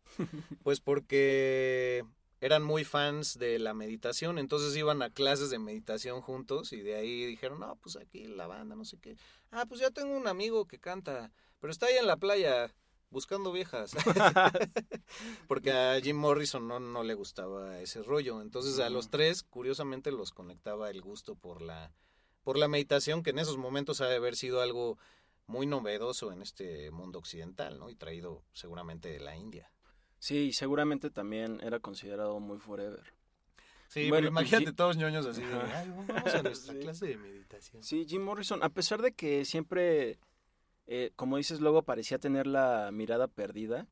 [0.63, 2.06] pues porque
[2.41, 6.96] eran muy fans de la meditación, entonces iban a clases de meditación juntos y de
[6.96, 9.18] ahí dijeron, no, pues aquí la banda, no sé qué.
[9.52, 12.74] Ah, pues ya tengo un amigo que canta, pero está ahí en la playa
[13.10, 13.96] buscando viejas.
[15.48, 18.41] Porque a Jim Morrison no, no le gustaba ese rollo.
[18.41, 21.94] Entonces a los tres, curiosamente, los conectaba el gusto por la,
[22.44, 24.98] por la meditación, que en esos momentos ha de haber sido algo
[25.48, 27.89] muy novedoso en este mundo occidental, ¿no?
[27.89, 29.72] Y traído seguramente de la India.
[30.20, 33.13] Sí, seguramente también era considerado muy forever.
[33.88, 37.84] Sí, bueno, imagínate todos ñoños así vamos a nuestra clase de meditación.
[37.84, 40.18] Sí, Jim Morrison, a pesar de que siempre,
[40.88, 43.88] eh, como dices, luego parecía tener la mirada perdida,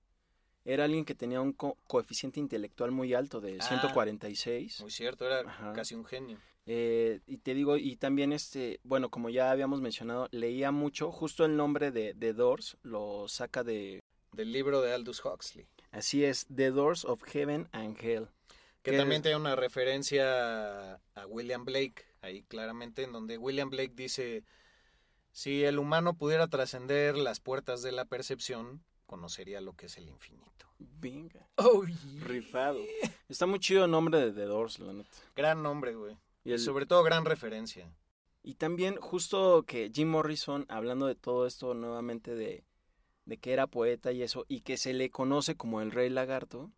[0.66, 4.78] era alguien que tenía un coeficiente intelectual muy alto, de 146.
[4.80, 6.38] Ah, muy cierto, era casi un genio.
[6.66, 11.44] Eh, y te digo, y también este, bueno, como ya habíamos mencionado, leía mucho, justo
[11.44, 14.00] el nombre de, de Doors lo saca de...
[14.32, 15.68] Del libro de Aldous Huxley.
[15.92, 18.28] Así es, The Doors of Heaven and Hell.
[18.82, 24.44] Que, también tiene una referencia a William Blake, ahí claramente, en donde William Blake dice,
[25.34, 30.08] si el humano pudiera trascender las puertas de la percepción, conocería lo que es el
[30.08, 30.66] infinito.
[30.80, 31.46] Venga.
[31.58, 31.84] Oh,
[32.22, 32.80] Rifado.
[33.28, 35.10] Está muy chido el nombre de The Doors, la neta.
[35.36, 36.18] Gran nombre, güey.
[36.46, 37.94] Y sobre todo gran referencia.
[38.42, 42.64] Y también justo que Jim Morrison, hablando de todo esto nuevamente de
[43.26, 46.72] de que era poeta y eso, y que se le conoce como el rey lagarto,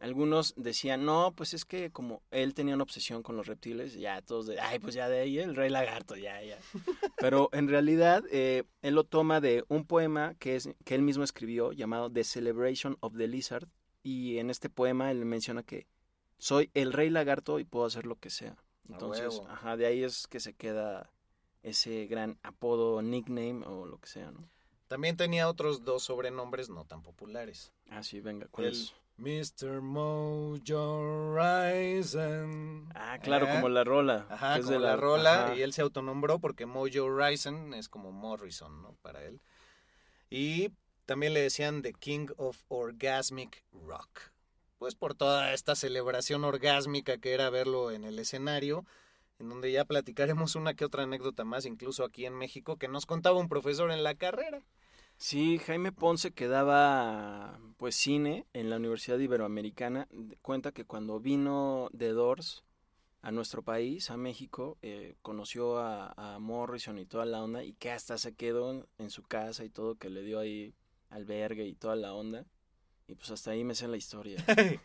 [0.00, 4.20] algunos decían, no, pues es que como él tenía una obsesión con los reptiles, ya
[4.22, 6.58] todos de, ay, pues ya de ahí el rey lagarto, ya, ya.
[7.18, 11.22] Pero en realidad eh, él lo toma de un poema que, es, que él mismo
[11.22, 13.68] escribió llamado The Celebration of the Lizard,
[14.02, 15.86] y en este poema él menciona que
[16.38, 18.56] soy el rey lagarto y puedo hacer lo que sea.
[18.88, 21.12] Entonces, ajá, de ahí es que se queda
[21.62, 24.48] ese gran apodo, nickname o lo que sea, ¿no?
[24.88, 27.72] También tenía otros dos sobrenombres no tan populares.
[27.90, 29.82] Ah, sí, venga, ¿cuál el Mr.
[29.82, 32.88] Mojo Rising.
[32.94, 33.56] Ah, claro, Ajá.
[33.56, 34.26] como la rola.
[34.30, 35.56] Ajá, como de la, rola, ajá.
[35.56, 38.94] y él se autonombró porque Mojo Rising es como Morrison, ¿no?
[39.02, 39.42] Para él.
[40.30, 40.70] Y
[41.04, 44.32] también le decían The King of Orgasmic Rock.
[44.78, 48.86] Pues por toda esta celebración orgásmica que era verlo en el escenario,
[49.38, 53.04] en donde ya platicaremos una que otra anécdota más, incluso aquí en México, que nos
[53.04, 54.62] contaba un profesor en la carrera.
[55.20, 60.08] Sí, Jaime Ponce que daba pues cine en la Universidad Iberoamericana
[60.40, 62.64] cuenta que cuando vino The Doors
[63.20, 67.74] a nuestro país, a México, eh, conoció a, a Morrison y toda la onda y
[67.74, 70.72] que hasta se quedó en, en su casa y todo, que le dio ahí
[71.10, 72.46] albergue y toda la onda.
[73.06, 74.42] Y pues hasta ahí me sé la historia.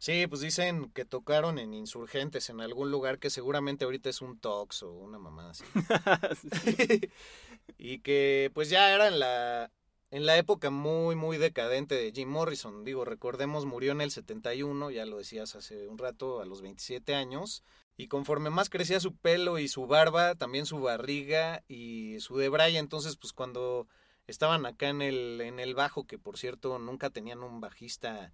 [0.00, 4.40] Sí, pues dicen que tocaron en Insurgentes en algún lugar que seguramente ahorita es un
[4.40, 5.62] Tox o una mamá así.
[7.76, 9.70] y que pues ya era en la,
[10.10, 12.84] en la época muy, muy decadente de Jim Morrison.
[12.84, 17.14] Digo, recordemos, murió en el 71, ya lo decías hace un rato, a los 27
[17.14, 17.62] años.
[17.96, 22.80] Y conforme más crecía su pelo y su barba, también su barriga y su debraya,
[22.80, 23.86] entonces pues cuando
[24.26, 28.32] estaban acá en el, en el bajo, que por cierto nunca tenían un bajista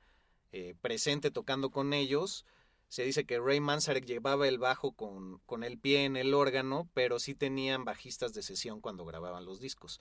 [0.52, 2.46] eh, presente tocando con ellos,
[2.88, 6.88] se dice que Ray Manzarek llevaba el bajo con, con el pie en el órgano,
[6.94, 10.00] pero sí tenían bajistas de sesión cuando grababan los discos.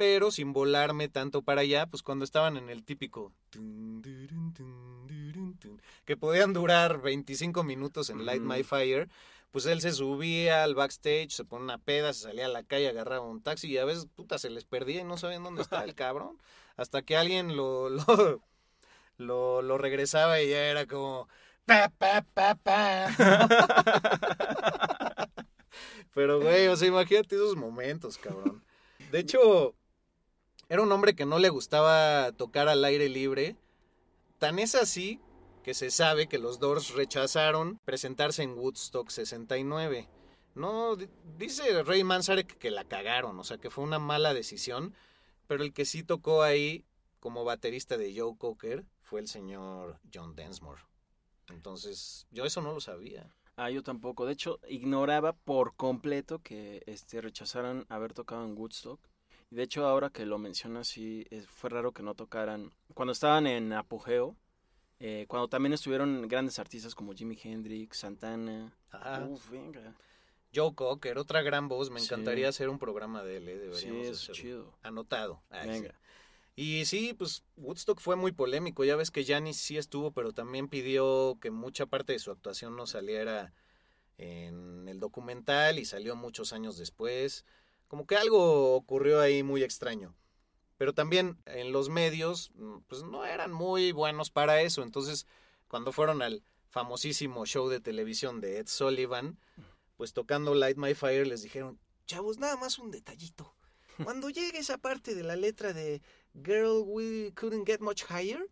[0.00, 3.34] Pero sin volarme tanto para allá, pues cuando estaban en el típico
[6.06, 8.62] que podían durar 25 minutos en Light My.
[8.62, 9.10] Fire,
[9.50, 12.88] pues él se subía al backstage, se ponía una peda, se salía a la calle,
[12.88, 15.84] agarraba un taxi y a veces, puta, se les perdía y no sabían dónde estaba
[15.84, 16.38] el cabrón.
[16.78, 18.42] Hasta que alguien lo, lo,
[19.18, 21.28] lo, lo regresaba y ya era como...
[21.66, 23.08] Pa, pa, pa, pa.
[26.14, 28.64] Pero, güey, o sea, imagínate esos momentos, cabrón.
[29.12, 29.74] De hecho,
[30.70, 33.56] era un hombre que no le gustaba tocar al aire libre.
[34.38, 35.20] Tan es así
[35.62, 40.08] que se sabe que los Doors rechazaron presentarse en Woodstock 69.
[40.54, 44.94] No, di- dice Ray Manzarek que la cagaron, o sea, que fue una mala decisión,
[45.46, 46.84] pero el que sí tocó ahí
[47.20, 50.82] como baterista de Joe Cocker fue el señor John Densmore.
[51.48, 53.34] Entonces, yo eso no lo sabía.
[53.56, 54.24] Ah, yo tampoco.
[54.24, 59.00] De hecho, ignoraba por completo que este rechazaran haber tocado en Woodstock.
[59.50, 62.72] Y de hecho, ahora que lo mencionas, sí, es- fue raro que no tocaran.
[62.94, 64.36] Cuando estaban en apogeo,
[65.00, 68.76] eh, cuando también estuvieron grandes artistas como Jimi Hendrix, Santana.
[68.90, 69.24] Ajá.
[69.26, 69.94] Uf, venga.
[70.54, 72.06] Joe Cocker, otra gran voz, me Sí.
[72.06, 73.58] encantaría hacer un programa de él, ¿eh?
[73.58, 74.34] Deberíamos es hacerlo.
[74.34, 74.78] chido.
[74.82, 75.42] Anotado.
[75.50, 75.68] Ay, sí.
[75.80, 75.94] Venga.
[76.56, 78.84] Y sí, pues Woodstock fue muy polémico.
[78.84, 82.76] Ya ves que Janis sí estuvo, pero también pidió que mucha parte de su actuación
[82.76, 83.52] no saliera
[84.18, 87.44] en el documental y salió muchos años después.
[87.90, 90.14] Como que algo ocurrió ahí muy extraño.
[90.76, 94.84] Pero también en los medios, mm, pues no eran muy buenos para eso.
[94.84, 95.26] Entonces,
[95.66, 99.40] cuando fueron al famosísimo show de televisión de Ed Sullivan,
[99.96, 103.56] pues tocando Light My Fire les dijeron, chavos, nada más un detallito.
[104.04, 106.00] Cuando llegue esa parte de la letra de
[106.44, 108.48] Girl, we couldn't get much higher,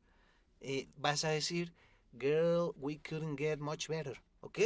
[0.60, 1.72] eh, vas a decir,
[2.18, 4.58] Girl, we couldn't get much better, ¿ok?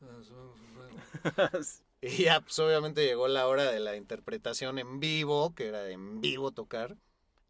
[2.06, 6.20] Y ya, pues obviamente llegó la hora de la interpretación en vivo, que era en
[6.20, 6.96] vivo tocar,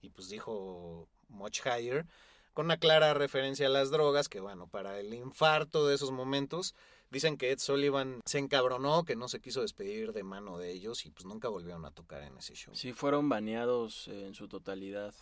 [0.01, 2.07] y pues dijo much higher,
[2.55, 6.75] con una clara referencia a las drogas, que bueno, para el infarto de esos momentos,
[7.11, 11.05] dicen que Ed Sullivan se encabronó, que no se quiso despedir de mano de ellos,
[11.05, 12.75] y pues nunca volvieron a tocar en ese show.
[12.75, 15.15] Sí, fueron baneados en su totalidad.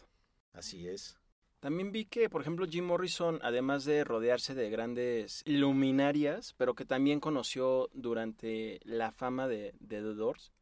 [0.52, 1.18] Así es.
[1.64, 6.84] También vi que, por ejemplo, Jim Morrison, además de rodearse de grandes luminarias, pero que
[6.84, 10.52] también conoció durante la fama de, de The Doors,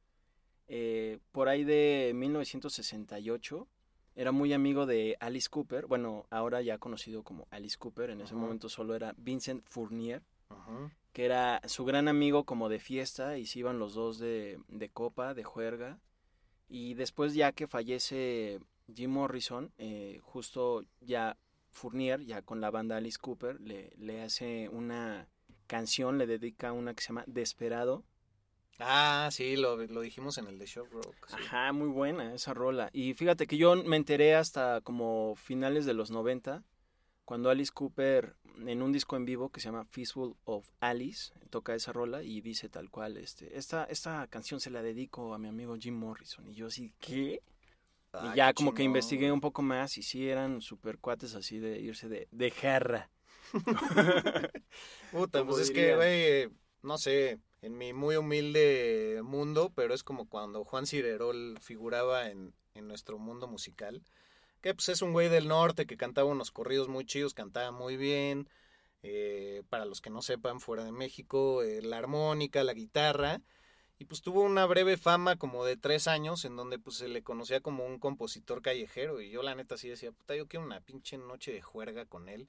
[0.68, 3.66] eh, por ahí de 1968,
[4.14, 8.36] era muy amigo de Alice Cooper, bueno, ahora ya conocido como Alice Cooper, en ese
[8.36, 10.22] momento solo era Vincent Fournier,
[11.12, 14.88] que era su gran amigo como de fiesta y se iban los dos de, de
[14.88, 15.98] copa, de juerga.
[16.68, 18.60] Y después ya que fallece
[18.94, 21.36] Jim Morrison, eh, justo ya
[21.70, 25.28] Fournier, ya con la banda Alice Cooper, le, le hace una
[25.66, 28.04] canción, le dedica una que se llama Desperado.
[28.78, 31.14] Ah, sí, lo, lo dijimos en el de Shock Rock.
[31.28, 31.36] sí.
[31.38, 32.90] Ajá, muy buena esa rola.
[32.92, 36.64] Y fíjate que yo me enteré hasta como finales de los 90,
[37.24, 41.74] cuando Alice Cooper, en un disco en vivo que se llama Fistful of Alice, toca
[41.74, 45.48] esa rola y dice tal cual, este, esta, esta canción se la dedico a mi
[45.48, 46.48] amigo Jim Morrison.
[46.48, 47.40] Y yo así, ¿qué?
[48.18, 51.80] Y ya como que investigué un poco más y sí eran super cuates así de
[51.80, 53.10] irse de, de jarra.
[55.10, 56.48] Puta, pues es que, güey,
[56.82, 62.54] no sé, en mi muy humilde mundo, pero es como cuando Juan Cirerol figuraba en,
[62.74, 64.02] en nuestro mundo musical.
[64.62, 67.96] que pues es un güey del norte que cantaba unos corridos muy chidos, cantaba muy
[67.96, 68.48] bien.
[69.02, 73.42] Eh, para los que no sepan, fuera de México, eh, la armónica, la guitarra.
[74.02, 77.22] Y pues tuvo una breve fama como de tres años en donde pues se le
[77.22, 79.20] conocía como un compositor callejero.
[79.20, 82.28] Y yo la neta sí decía, puta, yo quiero una pinche noche de juerga con
[82.28, 82.48] él.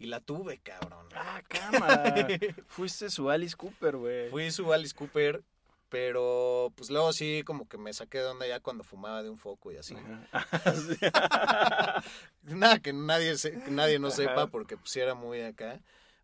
[0.00, 1.06] Y la tuve, cabrón.
[1.14, 2.26] Ah, cámara.
[2.66, 4.28] Fuiste su Alice Cooper, güey.
[4.30, 5.44] Fui su Alice Cooper,
[5.88, 9.38] pero pues luego sí como que me saqué de onda ya cuando fumaba de un
[9.38, 9.94] foco y así.
[12.42, 15.80] Nada que nadie, se- que nadie no sepa porque pues era muy acá.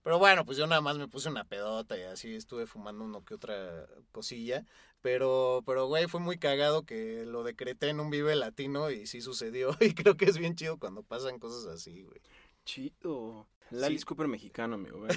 [0.09, 3.27] Pero bueno, pues yo nada más me puse una pedota y así estuve fumando uno
[3.27, 4.65] que otra cosilla.
[5.03, 9.21] Pero, pero güey, fue muy cagado que lo decreté en un Vive Latino y sí
[9.21, 9.77] sucedió.
[9.83, 12.23] Y creo que es bien chido cuando pasan cosas así, güey.
[12.65, 13.51] Chido.
[13.71, 13.85] El Sí.
[13.85, 14.99] Alice Cooper mexicano, amigo.
[15.01, 15.11] güey.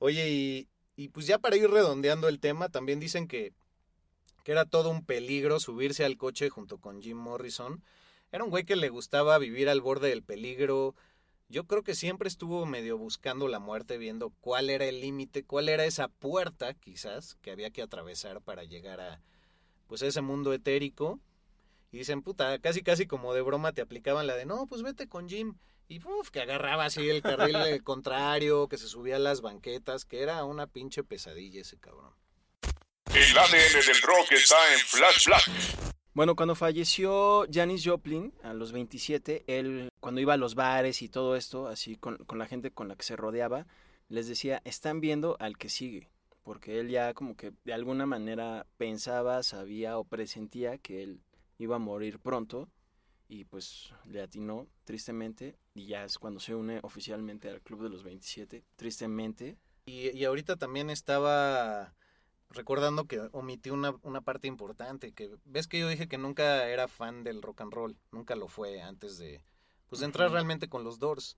[0.00, 3.52] Oye, y, y pues ya para ir redondeando el tema, también dicen que,
[4.42, 7.84] que era todo un peligro subirse al coche junto con Jim Morrison.
[8.32, 10.96] Era un güey que le gustaba vivir al borde del peligro.
[11.48, 15.68] Yo creo que siempre estuvo medio buscando la muerte, viendo cuál era el límite, cuál
[15.68, 19.22] era esa puerta, quizás, que había que atravesar para llegar a
[19.86, 21.20] pues a ese mundo etérico.
[21.92, 25.08] Y dicen, puta, casi casi como de broma te aplicaban la de, no, pues vete
[25.08, 25.54] con Jim.
[25.88, 30.22] Y uf, que agarraba así el carril contrario, que se subía a las banquetas, que
[30.22, 32.12] era una pinche pesadilla ese cabrón.
[33.14, 35.95] El ADN del rock está en Flash Black.
[36.16, 41.10] Bueno, cuando falleció Janis Joplin a los 27, él cuando iba a los bares y
[41.10, 43.66] todo esto, así con, la gente con la que se rodeaba,
[44.08, 46.08] les decía, están viendo al que sigue,
[46.42, 51.20] porque él ya como que de alguna manera pensaba, sabía o presentía que él
[51.58, 52.70] iba a morir pronto
[53.28, 57.90] y pues le atinó tristemente y ya es cuando se une oficialmente al Club de
[57.90, 59.58] los 27, tristemente.
[59.84, 61.94] Y, y ahorita también estaba
[62.50, 66.88] recordando que omití una, una parte importante, que ves que yo dije que nunca era
[66.88, 69.42] fan del rock and roll, nunca lo fue antes de,
[69.88, 71.36] pues, de entrar realmente con los Doors.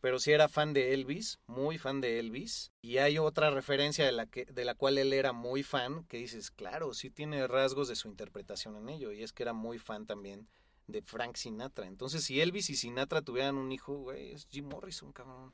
[0.00, 2.70] Pero sí era fan de Elvis, muy fan de Elvis.
[2.80, 6.18] Y hay otra referencia de la, que, de la cual él era muy fan, que
[6.18, 9.10] dices, claro, sí tiene rasgos de su interpretación en ello.
[9.10, 10.48] Y es que era muy fan también
[10.86, 11.86] de Frank Sinatra.
[11.86, 15.52] Entonces, si Elvis y Sinatra tuvieran un hijo, güey, es Jim Morrison, cabrón.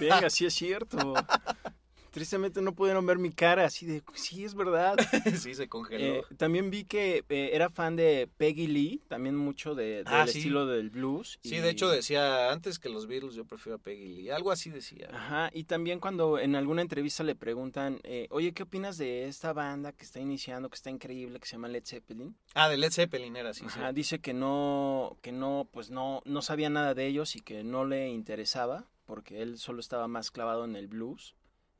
[0.00, 0.96] Venga, sí es cierto.
[2.14, 4.96] Tristemente no pudieron ver mi cara así de, sí es verdad.
[5.36, 6.04] sí, se congeló.
[6.04, 10.26] Eh, también vi que eh, era fan de Peggy Lee, también mucho de, del Ah,
[10.28, 10.38] sí.
[10.38, 11.40] estilo del blues.
[11.42, 14.30] sí, y- de hecho decía, antes que los Beatles yo prefiero a Peggy Lee.
[14.30, 15.08] Algo así decía.
[15.12, 19.52] Ajá, y también cuando en alguna entrevista le preguntan, eh, oye, ¿qué opinas de esta
[19.52, 22.36] banda que está iniciando, que está increíble, que se llama Led Zeppelin?
[22.54, 23.60] Ah, de Led Zeppelin era así.
[23.62, 23.66] sí.
[23.80, 27.64] Ajá, dice que no, que no, pues no, no sabía nada de ellos y que
[27.64, 31.34] no le interesaba, porque él solo estaba más clavado en el blues.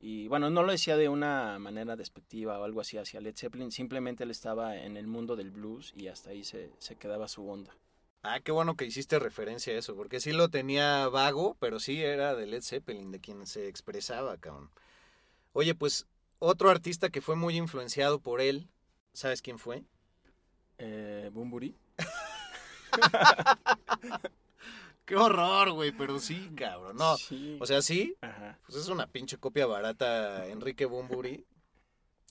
[0.07, 3.71] Y bueno, no lo decía de una manera despectiva o algo así hacia Led Zeppelin,
[3.71, 7.49] simplemente él estaba en el mundo del blues y hasta ahí se, se quedaba su
[7.49, 7.75] onda.
[8.21, 12.03] Ah, qué bueno que hiciste referencia a eso, porque sí lo tenía vago, pero sí
[12.03, 14.69] era de Led Zeppelin, de quien se expresaba, cabrón.
[15.53, 16.05] Oye, pues
[16.37, 18.69] otro artista que fue muy influenciado por él,
[19.13, 19.85] ¿sabes quién fue?
[20.77, 21.75] Eh, Bumburi.
[25.05, 26.97] Qué horror, güey, pero sí, cabrón.
[26.97, 27.57] No, Sí.
[27.61, 28.57] o sea, sí, Ajá.
[28.65, 31.45] pues es una pinche copia barata Enrique Bumburi,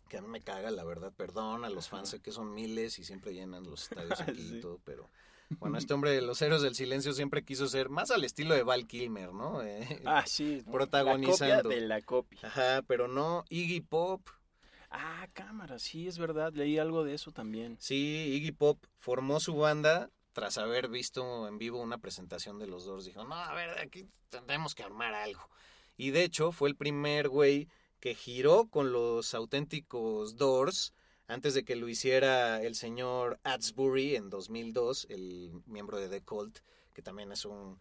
[0.08, 2.98] que a mí me caga, la verdad, perdón a los fans, sé que son miles
[2.98, 4.56] y siempre llenan los estadios aquí Sí.
[4.58, 5.08] y todo, pero...
[5.60, 8.62] Bueno, este hombre de los héroes del silencio siempre quiso ser más al estilo de
[8.62, 9.62] Val Kilmer, ¿no?
[9.62, 10.64] Eh, Ah, sí.
[10.72, 11.54] protagonizando.
[11.54, 12.38] La copia de la copia.
[12.42, 14.26] Ajá, pero no, Iggy Pop.
[14.90, 16.52] Ah, cámara, sí, es verdad.
[16.54, 17.76] Leí algo de eso también.
[17.78, 22.84] Sí, Iggy Pop formó su banda tras haber visto en vivo una presentación de los
[22.84, 23.06] Doors.
[23.06, 25.48] Dijo, no, a ver, aquí tendremos que armar algo.
[25.96, 27.68] Y de hecho fue el primer güey
[28.00, 30.92] que giró con los auténticos Doors
[31.28, 36.58] antes de que lo hiciera el señor Atsbury en 2002, el miembro de The Cult,
[36.92, 37.80] que también es un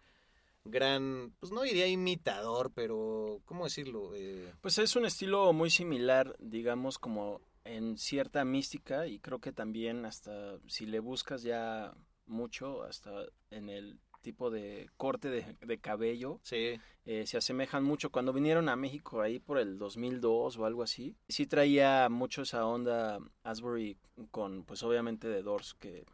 [0.63, 4.11] gran, pues no diría imitador, pero, ¿cómo decirlo?
[4.15, 9.51] Eh, Pues es un estilo muy similar, digamos, como en cierta mística y creo que
[9.51, 11.93] también hasta si le buscas ya
[12.25, 18.09] mucho, hasta en el tipo de corte de, de cabello, sí, eh, se asemejan mucho.
[18.09, 22.65] Cuando vinieron a México ahí por el 2002 o algo así, sí traía mucho esa
[22.65, 23.97] onda Asbury
[24.31, 26.05] con, pues obviamente de Doors, que,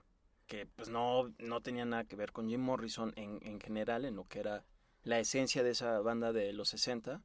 [0.47, 4.15] que pues no, no tenía nada que ver con Jim Morrison en, en general, en
[4.15, 4.65] lo que era
[5.03, 7.21] la esencia de esa banda de los 60,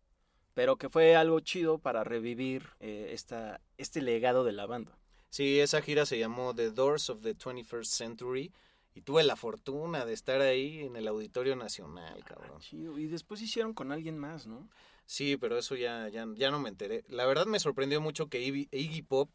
[0.52, 4.96] pero que fue algo chido para revivir eh, esta, este legado de la banda.
[5.30, 8.52] Sí, esa gira se llamó The Doors of the 21st Century
[8.94, 12.60] y tuve la fortuna de estar ahí en el Auditorio Nacional, cabrón.
[12.60, 12.98] Chido.
[12.98, 14.68] Y después hicieron con alguien más, ¿no?
[15.06, 17.04] Sí, pero eso ya, ya, ya no me enteré.
[17.08, 19.30] La verdad me sorprendió mucho que Iggy, Iggy Pop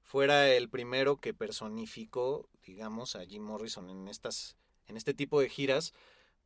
[0.00, 4.56] fuera el primero que personificó, digamos, a Jim Morrison en estas
[4.88, 5.94] en este tipo de giras,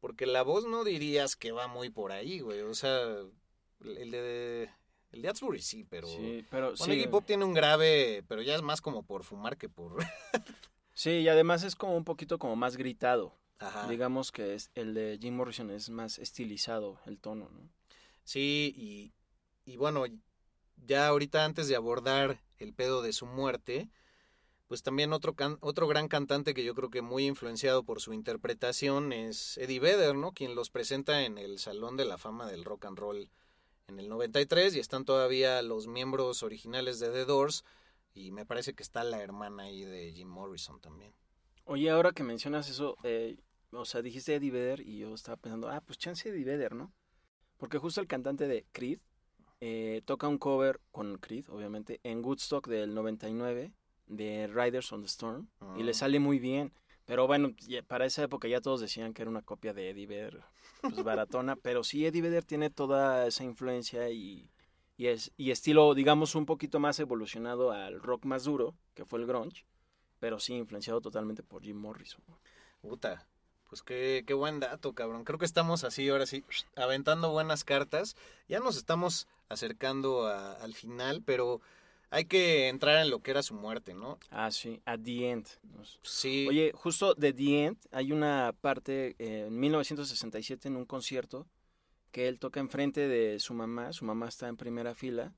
[0.01, 2.61] porque la voz no dirías que va muy por ahí, güey.
[2.61, 3.01] O sea,
[3.81, 4.71] el de,
[5.13, 6.07] el de Atsbury sí, pero...
[6.07, 6.93] Sí, pero Bueno, sí.
[6.93, 9.97] Iggy Pop tiene un grave, pero ya es más como por fumar que por...
[10.97, 13.35] Sí, y además es como un poquito como más gritado.
[13.59, 13.87] Ajá.
[13.87, 17.69] Digamos que es, el de Jim Morrison es más estilizado el tono, ¿no?
[18.25, 19.13] Sí, y,
[19.71, 20.05] y bueno,
[20.87, 23.91] ya ahorita antes de abordar el pedo de su muerte,
[24.69, 28.15] pues también otro, can- otro gran cantante que yo creo que muy influenciado por su
[28.15, 30.33] interpretación es Eddie Vedder, ¿no?
[30.33, 33.31] Quien los presenta en el Salón de la Fama del Rock and Roll
[33.89, 37.65] en el 93 y están todavía los miembros originales de The Doors
[38.17, 41.13] y me parece que está la hermana ahí de Jim Morrison también.
[41.65, 43.37] Oye, ahora que mencionas eso, eh,
[43.73, 46.93] o sea, dijiste Eddie Vedder y yo estaba pensando, ah, pues chance Eddie Vedder, ¿no?
[47.59, 49.01] Porque justo el cantante de Creed
[49.61, 53.73] eh, toca un cover con Creed, obviamente, en Woodstock del 99
[54.07, 55.95] de Riders on the Storm y le Ah.
[55.95, 56.73] sale muy bien.
[57.05, 57.55] Pero bueno,
[57.87, 60.41] para esa época ya todos decían que era una copia de Eddie Vedder,
[60.83, 61.55] pues baratona.
[61.63, 64.51] pero sí, Eddie Vedder tiene toda esa influencia y,
[64.97, 69.19] y, es, y estilo, digamos, un poquito más evolucionado al rock más duro, que fue
[69.21, 69.65] el grunge,
[70.21, 72.23] pero sí influenciado totalmente por Jim Morrison.
[72.81, 73.27] Puta,
[73.69, 75.25] pues qué, qué buen dato, cabrón.
[75.25, 76.45] Creo que estamos así, ahora sí,
[76.77, 78.17] aventando buenas cartas.
[78.49, 81.61] Ya nos estamos acercando a- al final, pero
[82.11, 84.19] hay que entrar en lo que era su muerte, ¿no?
[84.31, 85.47] Ah, sí, At the End.
[86.03, 86.47] Sí.
[86.49, 91.47] Oye, justo de The End hay una parte eh, en 1967 en un concierto
[92.13, 95.33] que él toca enfrente de su mamá, su mamá está en primera fila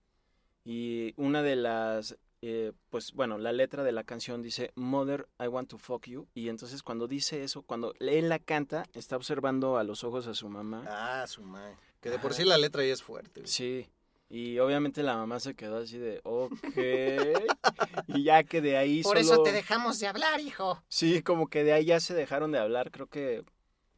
[0.65, 5.47] y una de las, eh, pues bueno, la letra de la canción dice Mother, I
[5.49, 9.77] want to fuck you y entonces cuando dice eso, cuando él la canta, está observando
[9.79, 10.85] a los ojos a su mamá.
[10.89, 11.77] Ah, su madre.
[12.01, 13.41] Que de por sí la letra ya es fuerte.
[13.41, 13.49] güey.
[13.53, 13.89] Sí,
[14.31, 16.53] y obviamente la mamá se quedó así de, ok,
[18.09, 20.83] y ya que de ahí Por eso te dejamos de hablar, hijo.
[20.89, 23.45] Sí, como que de ahí ya se dejaron de hablar, creo que...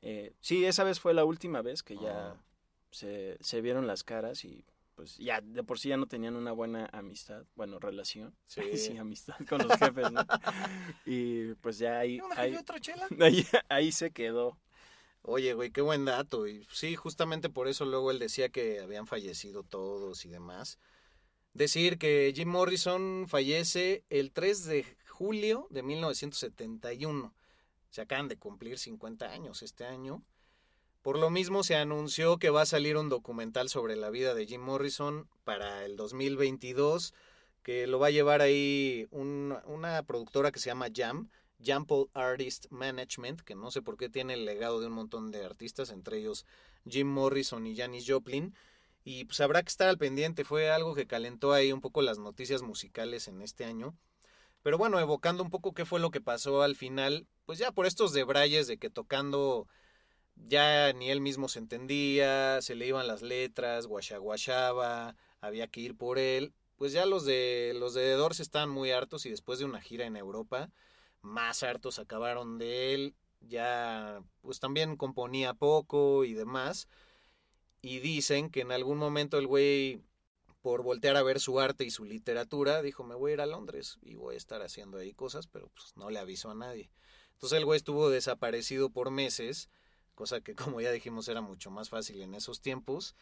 [0.02, 2.36] eh, sí, esa vez fue la última vez que ya Ah.
[2.90, 4.64] Se, se vieron las caras y
[5.00, 8.34] pues ya de por sí ya no tenían una buena amistad, bueno, relación.
[8.46, 8.76] Sí.
[8.76, 10.20] Sí, amistad con los jefes, ¿no?
[11.06, 13.08] y pues ya ahí, ¿Una ahí, otra chela?
[13.20, 14.58] ahí, ahí se quedó.
[15.22, 16.46] Oye, güey, qué buen dato.
[16.46, 20.78] Y sí, justamente por eso luego él decía que habían fallecido todos y demás.
[21.54, 27.34] Decir que Jim Morrison fallece el 3 de julio de 1971.
[27.88, 30.22] Se acaban de cumplir 50 años este año.
[31.02, 34.46] Por lo mismo se anunció que va a salir un documental sobre la vida de
[34.46, 37.14] Jim Morrison para el 2022,
[37.62, 41.30] que lo va a llevar ahí un- una productora que se llama Jam,
[41.62, 45.42] Jample Artist Management, que no sé por qué tiene el legado de un montón de
[45.44, 46.44] artistas, entre ellos
[46.86, 48.54] Jim Morrison y Janis Joplin.
[49.02, 52.18] Y pues habrá que estar al pendiente, fue algo que calentó ahí un poco las
[52.18, 53.96] noticias musicales en este año.
[54.62, 57.86] Pero bueno, evocando un poco qué fue lo que pasó al final, pues ya por
[57.86, 59.66] estos debrayes de que tocando
[60.48, 65.96] ya ni él mismo se entendía, se le iban las letras, guachaguachaba, había que ir
[65.96, 69.58] por él, pues ya los de los de The Doors estaban muy hartos y después
[69.58, 70.70] de una gira en Europa,
[71.22, 76.88] más hartos acabaron de él, ya pues también componía poco y demás.
[77.82, 80.02] Y dicen que en algún momento el güey,
[80.60, 83.46] por voltear a ver su arte y su literatura, dijo, me voy a ir a
[83.46, 86.90] Londres y voy a estar haciendo ahí cosas, pero pues no le avisó a nadie.
[87.32, 89.70] Entonces el güey estuvo desaparecido por meses,
[90.20, 93.14] cosa que como ya dijimos era mucho más fácil en esos tiempos.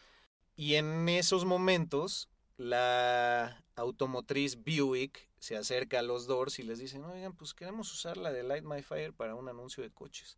[0.57, 2.27] Y en esos momentos
[2.57, 8.17] la automotriz Buick se acerca a los Doors y les dicen, oigan, pues queremos usar
[8.17, 10.37] la de Light My Fire para un anuncio de coches.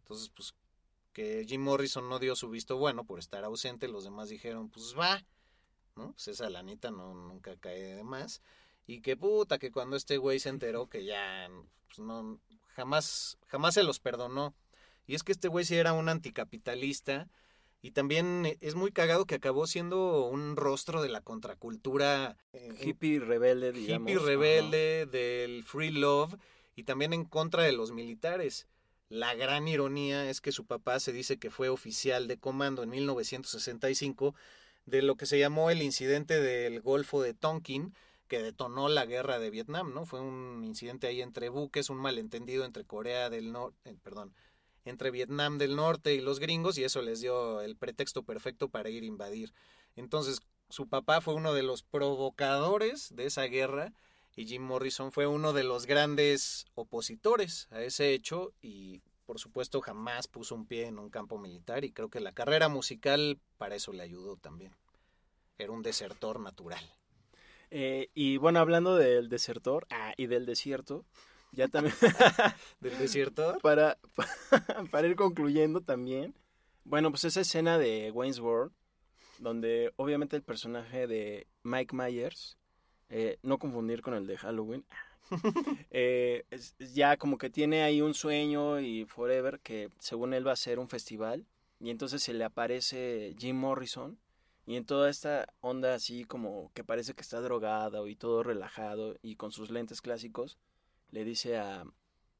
[0.00, 0.54] Entonces, pues
[1.14, 4.94] que Jim Morrison no dio su visto bueno por estar ausente, los demás dijeron, pues
[4.98, 5.24] va,
[5.96, 6.12] ¿no?
[6.12, 8.42] Pues esa lanita no, nunca cae de más.
[8.86, 11.48] Y que puta, que cuando este güey se enteró que ya,
[11.86, 12.38] pues no,
[12.74, 14.54] jamás, jamás se los perdonó.
[15.06, 17.28] Y es que este güey sí era un anticapitalista
[17.82, 23.20] y también es muy cagado que acabó siendo un rostro de la contracultura eh, Hippie
[23.20, 24.10] rebelde, digamos.
[24.10, 26.34] hippie rebelde, del free love
[26.76, 28.66] y también en contra de los militares.
[29.10, 32.88] La gran ironía es que su papá se dice que fue oficial de comando en
[32.88, 34.34] 1965
[34.86, 37.94] de lo que se llamó el incidente del Golfo de Tonkin,
[38.28, 40.06] que detonó la guerra de Vietnam, ¿no?
[40.06, 44.32] Fue un incidente ahí entre buques, un malentendido entre Corea del Norte, perdón,
[44.84, 48.90] entre Vietnam del Norte y los gringos, y eso les dio el pretexto perfecto para
[48.90, 49.52] ir a invadir.
[49.96, 53.92] Entonces, su papá fue uno de los provocadores de esa guerra
[54.36, 59.80] y Jim Morrison fue uno de los grandes opositores a ese hecho y por supuesto
[59.80, 63.76] jamás puso un pie en un campo militar y creo que la carrera musical para
[63.76, 64.74] eso le ayudó también.
[65.58, 66.84] Era un desertor natural.
[67.70, 71.04] Eh, y bueno, hablando del desertor ah, y del desierto,
[71.54, 71.94] Ya también.
[72.80, 73.58] ¿Del desierto?
[73.62, 73.98] para,
[74.90, 76.34] para ir concluyendo también.
[76.84, 78.72] Bueno, pues esa escena de Wayne's World,
[79.38, 82.58] donde obviamente el personaje de Mike Myers,
[83.08, 84.84] eh, no confundir con el de Halloween,
[85.90, 90.52] eh, es ya como que tiene ahí un sueño y forever que según él va
[90.52, 91.46] a ser un festival
[91.80, 94.18] y entonces se le aparece Jim Morrison
[94.66, 99.16] y en toda esta onda así como que parece que está drogado y todo relajado
[99.22, 100.58] y con sus lentes clásicos
[101.14, 101.84] le dice a,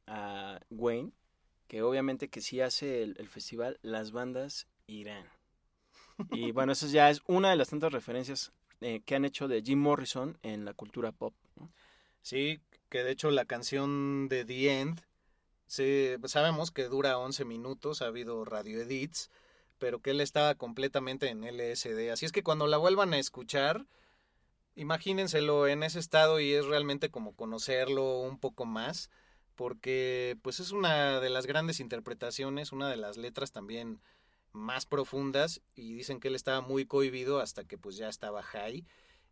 [0.06, 1.12] a Wayne
[1.68, 5.26] que obviamente que si hace el, el festival las bandas irán
[6.30, 9.62] y bueno eso ya es una de las tantas referencias eh, que han hecho de
[9.62, 11.70] Jim Morrison en la cultura pop ¿no?
[12.20, 15.02] Sí, que de hecho la canción de The End,
[15.66, 19.30] se, sabemos que dura 11 minutos, ha habido radio edits,
[19.78, 22.10] pero que él estaba completamente en LSD.
[22.10, 23.86] Así es que cuando la vuelvan a escuchar,
[24.74, 29.10] imagínenselo en ese estado y es realmente como conocerlo un poco más,
[29.54, 34.00] porque pues es una de las grandes interpretaciones, una de las letras también
[34.52, 38.84] más profundas y dicen que él estaba muy cohibido hasta que pues ya estaba high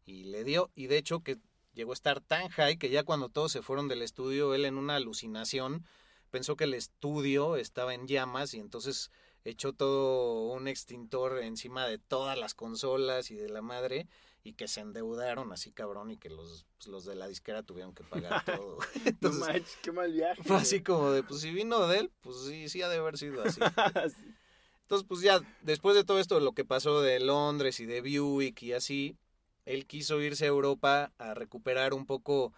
[0.04, 1.38] y le dio y de hecho que
[1.74, 4.76] llegó a estar tan high que ya cuando todos se fueron del estudio, él en
[4.76, 5.84] una alucinación
[6.30, 9.10] pensó que el estudio estaba en llamas y entonces
[9.44, 14.08] echó todo un extintor encima de todas las consolas y de la madre
[14.44, 17.94] y que se endeudaron así cabrón y que los, pues, los de la disquera tuvieron
[17.94, 18.78] que pagar todo.
[19.04, 22.12] Entonces, no manches, qué mal viaje fue así como de, pues si vino de él,
[22.20, 23.60] pues sí, sí ha de haber sido así.
[24.14, 24.34] Sí.
[24.82, 28.62] Entonces, pues ya, después de todo esto, lo que pasó de Londres y de Buick
[28.62, 29.16] y así,
[29.64, 32.52] él quiso irse a Europa a recuperar un poco,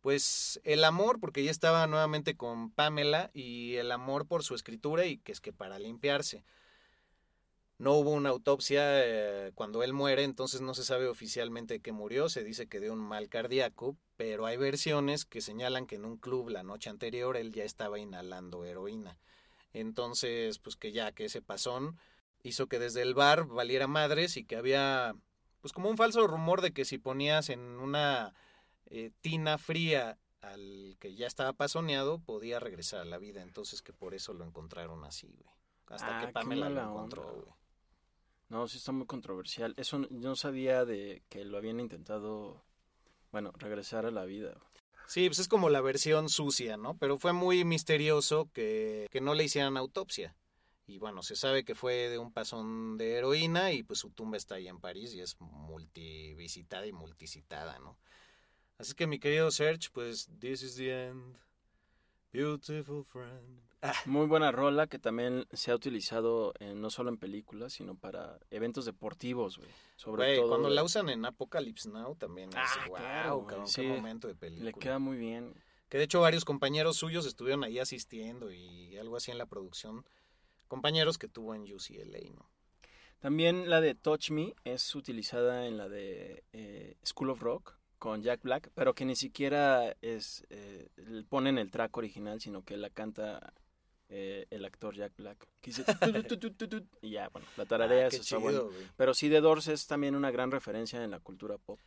[0.00, 5.06] pues, el amor, porque ya estaba nuevamente con Pamela y el amor por su escritura
[5.06, 6.42] y que es que para limpiarse.
[7.78, 12.28] No hubo una autopsia eh, cuando él muere, entonces no se sabe oficialmente que murió,
[12.30, 16.16] se dice que de un mal cardíaco, pero hay versiones que señalan que en un
[16.16, 19.18] club la noche anterior él ya estaba inhalando heroína.
[19.74, 21.98] Entonces, pues que ya que ese pasón
[22.42, 25.14] hizo que desde el bar valiera madres y que había
[25.60, 28.32] pues como un falso rumor de que si ponías en una
[28.86, 33.92] eh, tina fría al que ya estaba pasoneado podía regresar a la vida, entonces que
[33.92, 35.54] por eso lo encontraron así, güey.
[35.88, 37.55] Hasta Ah, que qué Pamela lo encontró, güey.
[38.48, 39.74] No, sí está muy controversial.
[39.76, 42.62] Eso yo no sabía de que lo habían intentado,
[43.32, 44.56] bueno, regresar a la vida.
[45.08, 46.96] Sí, pues es como la versión sucia, ¿no?
[46.98, 50.36] Pero fue muy misterioso que, que no le hicieran autopsia.
[50.88, 54.36] Y bueno, se sabe que fue de un pasón de heroína y pues su tumba
[54.36, 57.98] está ahí en París y es multivisitada y multicitada, ¿no?
[58.78, 61.36] Así que mi querido Serge, pues this is the end.
[62.32, 63.62] Beautiful friend.
[63.88, 67.94] Ah, Muy buena rola que también se ha utilizado en- no solo en películas, sino
[67.96, 69.70] para eventos deportivos, güey.
[69.96, 70.48] Sobre güey, todo.
[70.48, 73.82] cuando la usan en Apocalypse Now también es Ah, wow, claro, cabrón, sí.
[73.82, 74.70] qué momento de película.
[74.70, 75.54] Le queda muy bien.
[75.88, 80.04] Que de hecho varios compañeros suyos estuvieron ahí asistiendo y algo así en la producción.
[80.68, 82.50] Compañeros que tuvo en UCLA, ¿no?
[83.20, 88.22] También la de Touch Me es utilizada en la de eh, School of Rock con
[88.22, 90.88] Jack Black, pero que ni siquiera es eh,
[91.28, 93.54] ponen el track original, sino que la canta
[94.08, 95.46] eh, el actor Jack Black.
[97.02, 98.68] Y ya, bueno, la tararea Ah, eso está bueno.
[98.96, 101.80] Pero sí, The Doors es también una gran referencia en la cultura pop.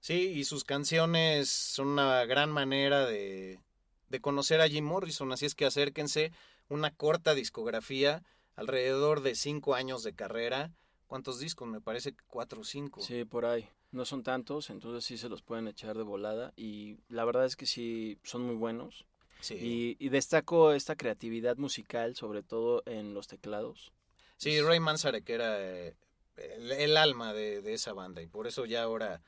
[0.00, 3.60] Sí, y sus canciones son una gran manera de,
[4.08, 6.30] de conocer a Jim Morrison, así es que acérquense,
[6.68, 8.22] una corta discografía,
[8.54, 10.72] alrededor de cinco años de carrera.
[11.06, 11.68] ¿Cuántos discos?
[11.68, 13.00] Me parece cuatro o cinco.
[13.00, 13.68] Sí, por ahí.
[13.92, 16.52] No son tantos, entonces sí se los pueden echar de volada.
[16.56, 19.06] Y la verdad es que sí son muy buenos.
[19.44, 23.92] Sí, Y, y destaco esta creatividad musical, sobre todo en los teclados.
[24.38, 25.96] Sí, Ray Manzarek era eh,
[26.36, 29.22] el, el alma de, de esa banda y por eso ya ahora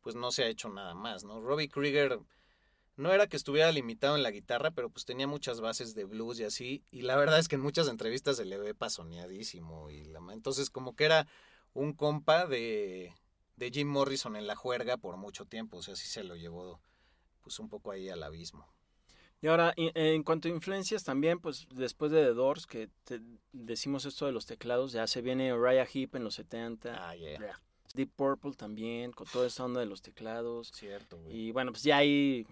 [0.00, 1.40] pues no se ha hecho nada más, ¿no?
[1.40, 2.18] Robbie Krieger
[2.96, 6.40] no era que estuviera limitado en la guitarra, pero pues tenía muchas bases de blues
[6.40, 10.04] y así, y la verdad es que en muchas entrevistas se le ve pasoneadísimo y
[10.04, 11.26] la entonces como que era
[11.74, 13.14] un compa de,
[13.56, 16.80] de Jim Morrison en la juerga por mucho tiempo, o sea, sí se lo llevó
[17.42, 18.66] pues un poco ahí al abismo.
[19.40, 23.20] Y ahora, y- en cuanto a influencias también, pues después de The Doors, que te-
[23.52, 27.08] decimos esto de los teclados, ya se viene Uriah Heep en los 70.
[27.08, 27.38] Ah, yeah.
[27.94, 30.70] Deep Purple también, con toda esa onda de los teclados.
[30.74, 31.34] Cierto, güey.
[31.36, 32.46] Y bueno, pues ya ahí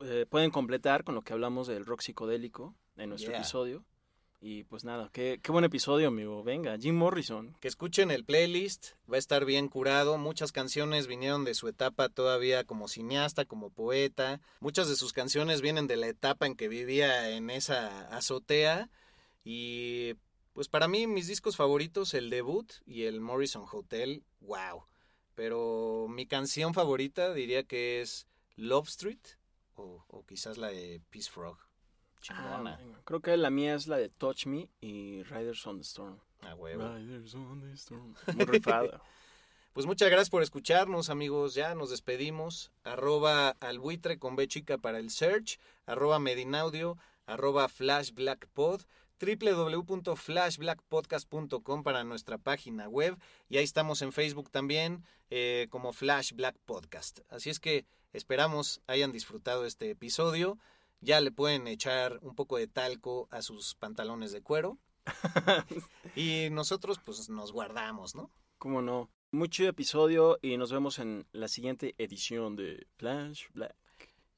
[0.00, 3.40] eh, pueden completar con lo que hablamos del rock psicodélico en nuestro Yeah.
[3.40, 3.84] episodio.
[4.44, 6.42] Y pues nada, qué, qué buen episodio, amigo.
[6.42, 7.56] Venga, Jim Morrison.
[7.60, 10.18] Que escuchen el playlist, va a estar bien curado.
[10.18, 14.40] Muchas canciones vinieron de su etapa todavía como cineasta, como poeta.
[14.58, 18.90] Muchas de sus canciones vienen de la etapa en que vivía en esa azotea.
[19.44, 20.14] Y
[20.54, 24.86] pues para mí mis discos favoritos, el debut y el Morrison Hotel, wow.
[25.36, 28.26] Pero mi canción favorita diría que es
[28.56, 29.20] Love Street
[29.76, 31.58] o, o quizás la de Peace Frog.
[32.30, 36.18] Ah, creo que la mía es la de Touch Me y Riders on the Storm.
[36.42, 36.94] A huevo.
[36.94, 38.14] Riders on the Storm.
[38.34, 39.00] Muy rifada.
[39.72, 41.54] Pues muchas gracias por escucharnos, amigos.
[41.54, 42.70] Ya nos despedimos.
[42.84, 45.58] Arroba albuitre con B chica para el search.
[45.86, 46.98] Arroba medinaudio.
[47.24, 48.82] Arroba flashblackpod.
[49.18, 53.16] www.flashblackpodcast.com para nuestra página web.
[53.48, 57.20] Y ahí estamos en Facebook también eh, como Flash Black Podcast.
[57.30, 60.58] Así es que esperamos hayan disfrutado este episodio.
[61.02, 64.78] Ya le pueden echar un poco de talco a sus pantalones de cuero.
[66.16, 68.30] y nosotros pues nos guardamos, ¿no?
[68.58, 69.10] ¿Cómo no?
[69.32, 73.74] Mucho episodio y nos vemos en la siguiente edición de Flash Black.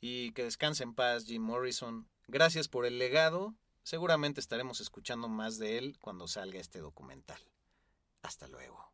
[0.01, 2.09] Y que descanse en paz Jim Morrison.
[2.29, 3.55] Gracias por el legado.
[3.83, 7.41] Seguramente estaremos escuchando más de él cuando salga este documental.
[8.23, 8.94] Hasta luego.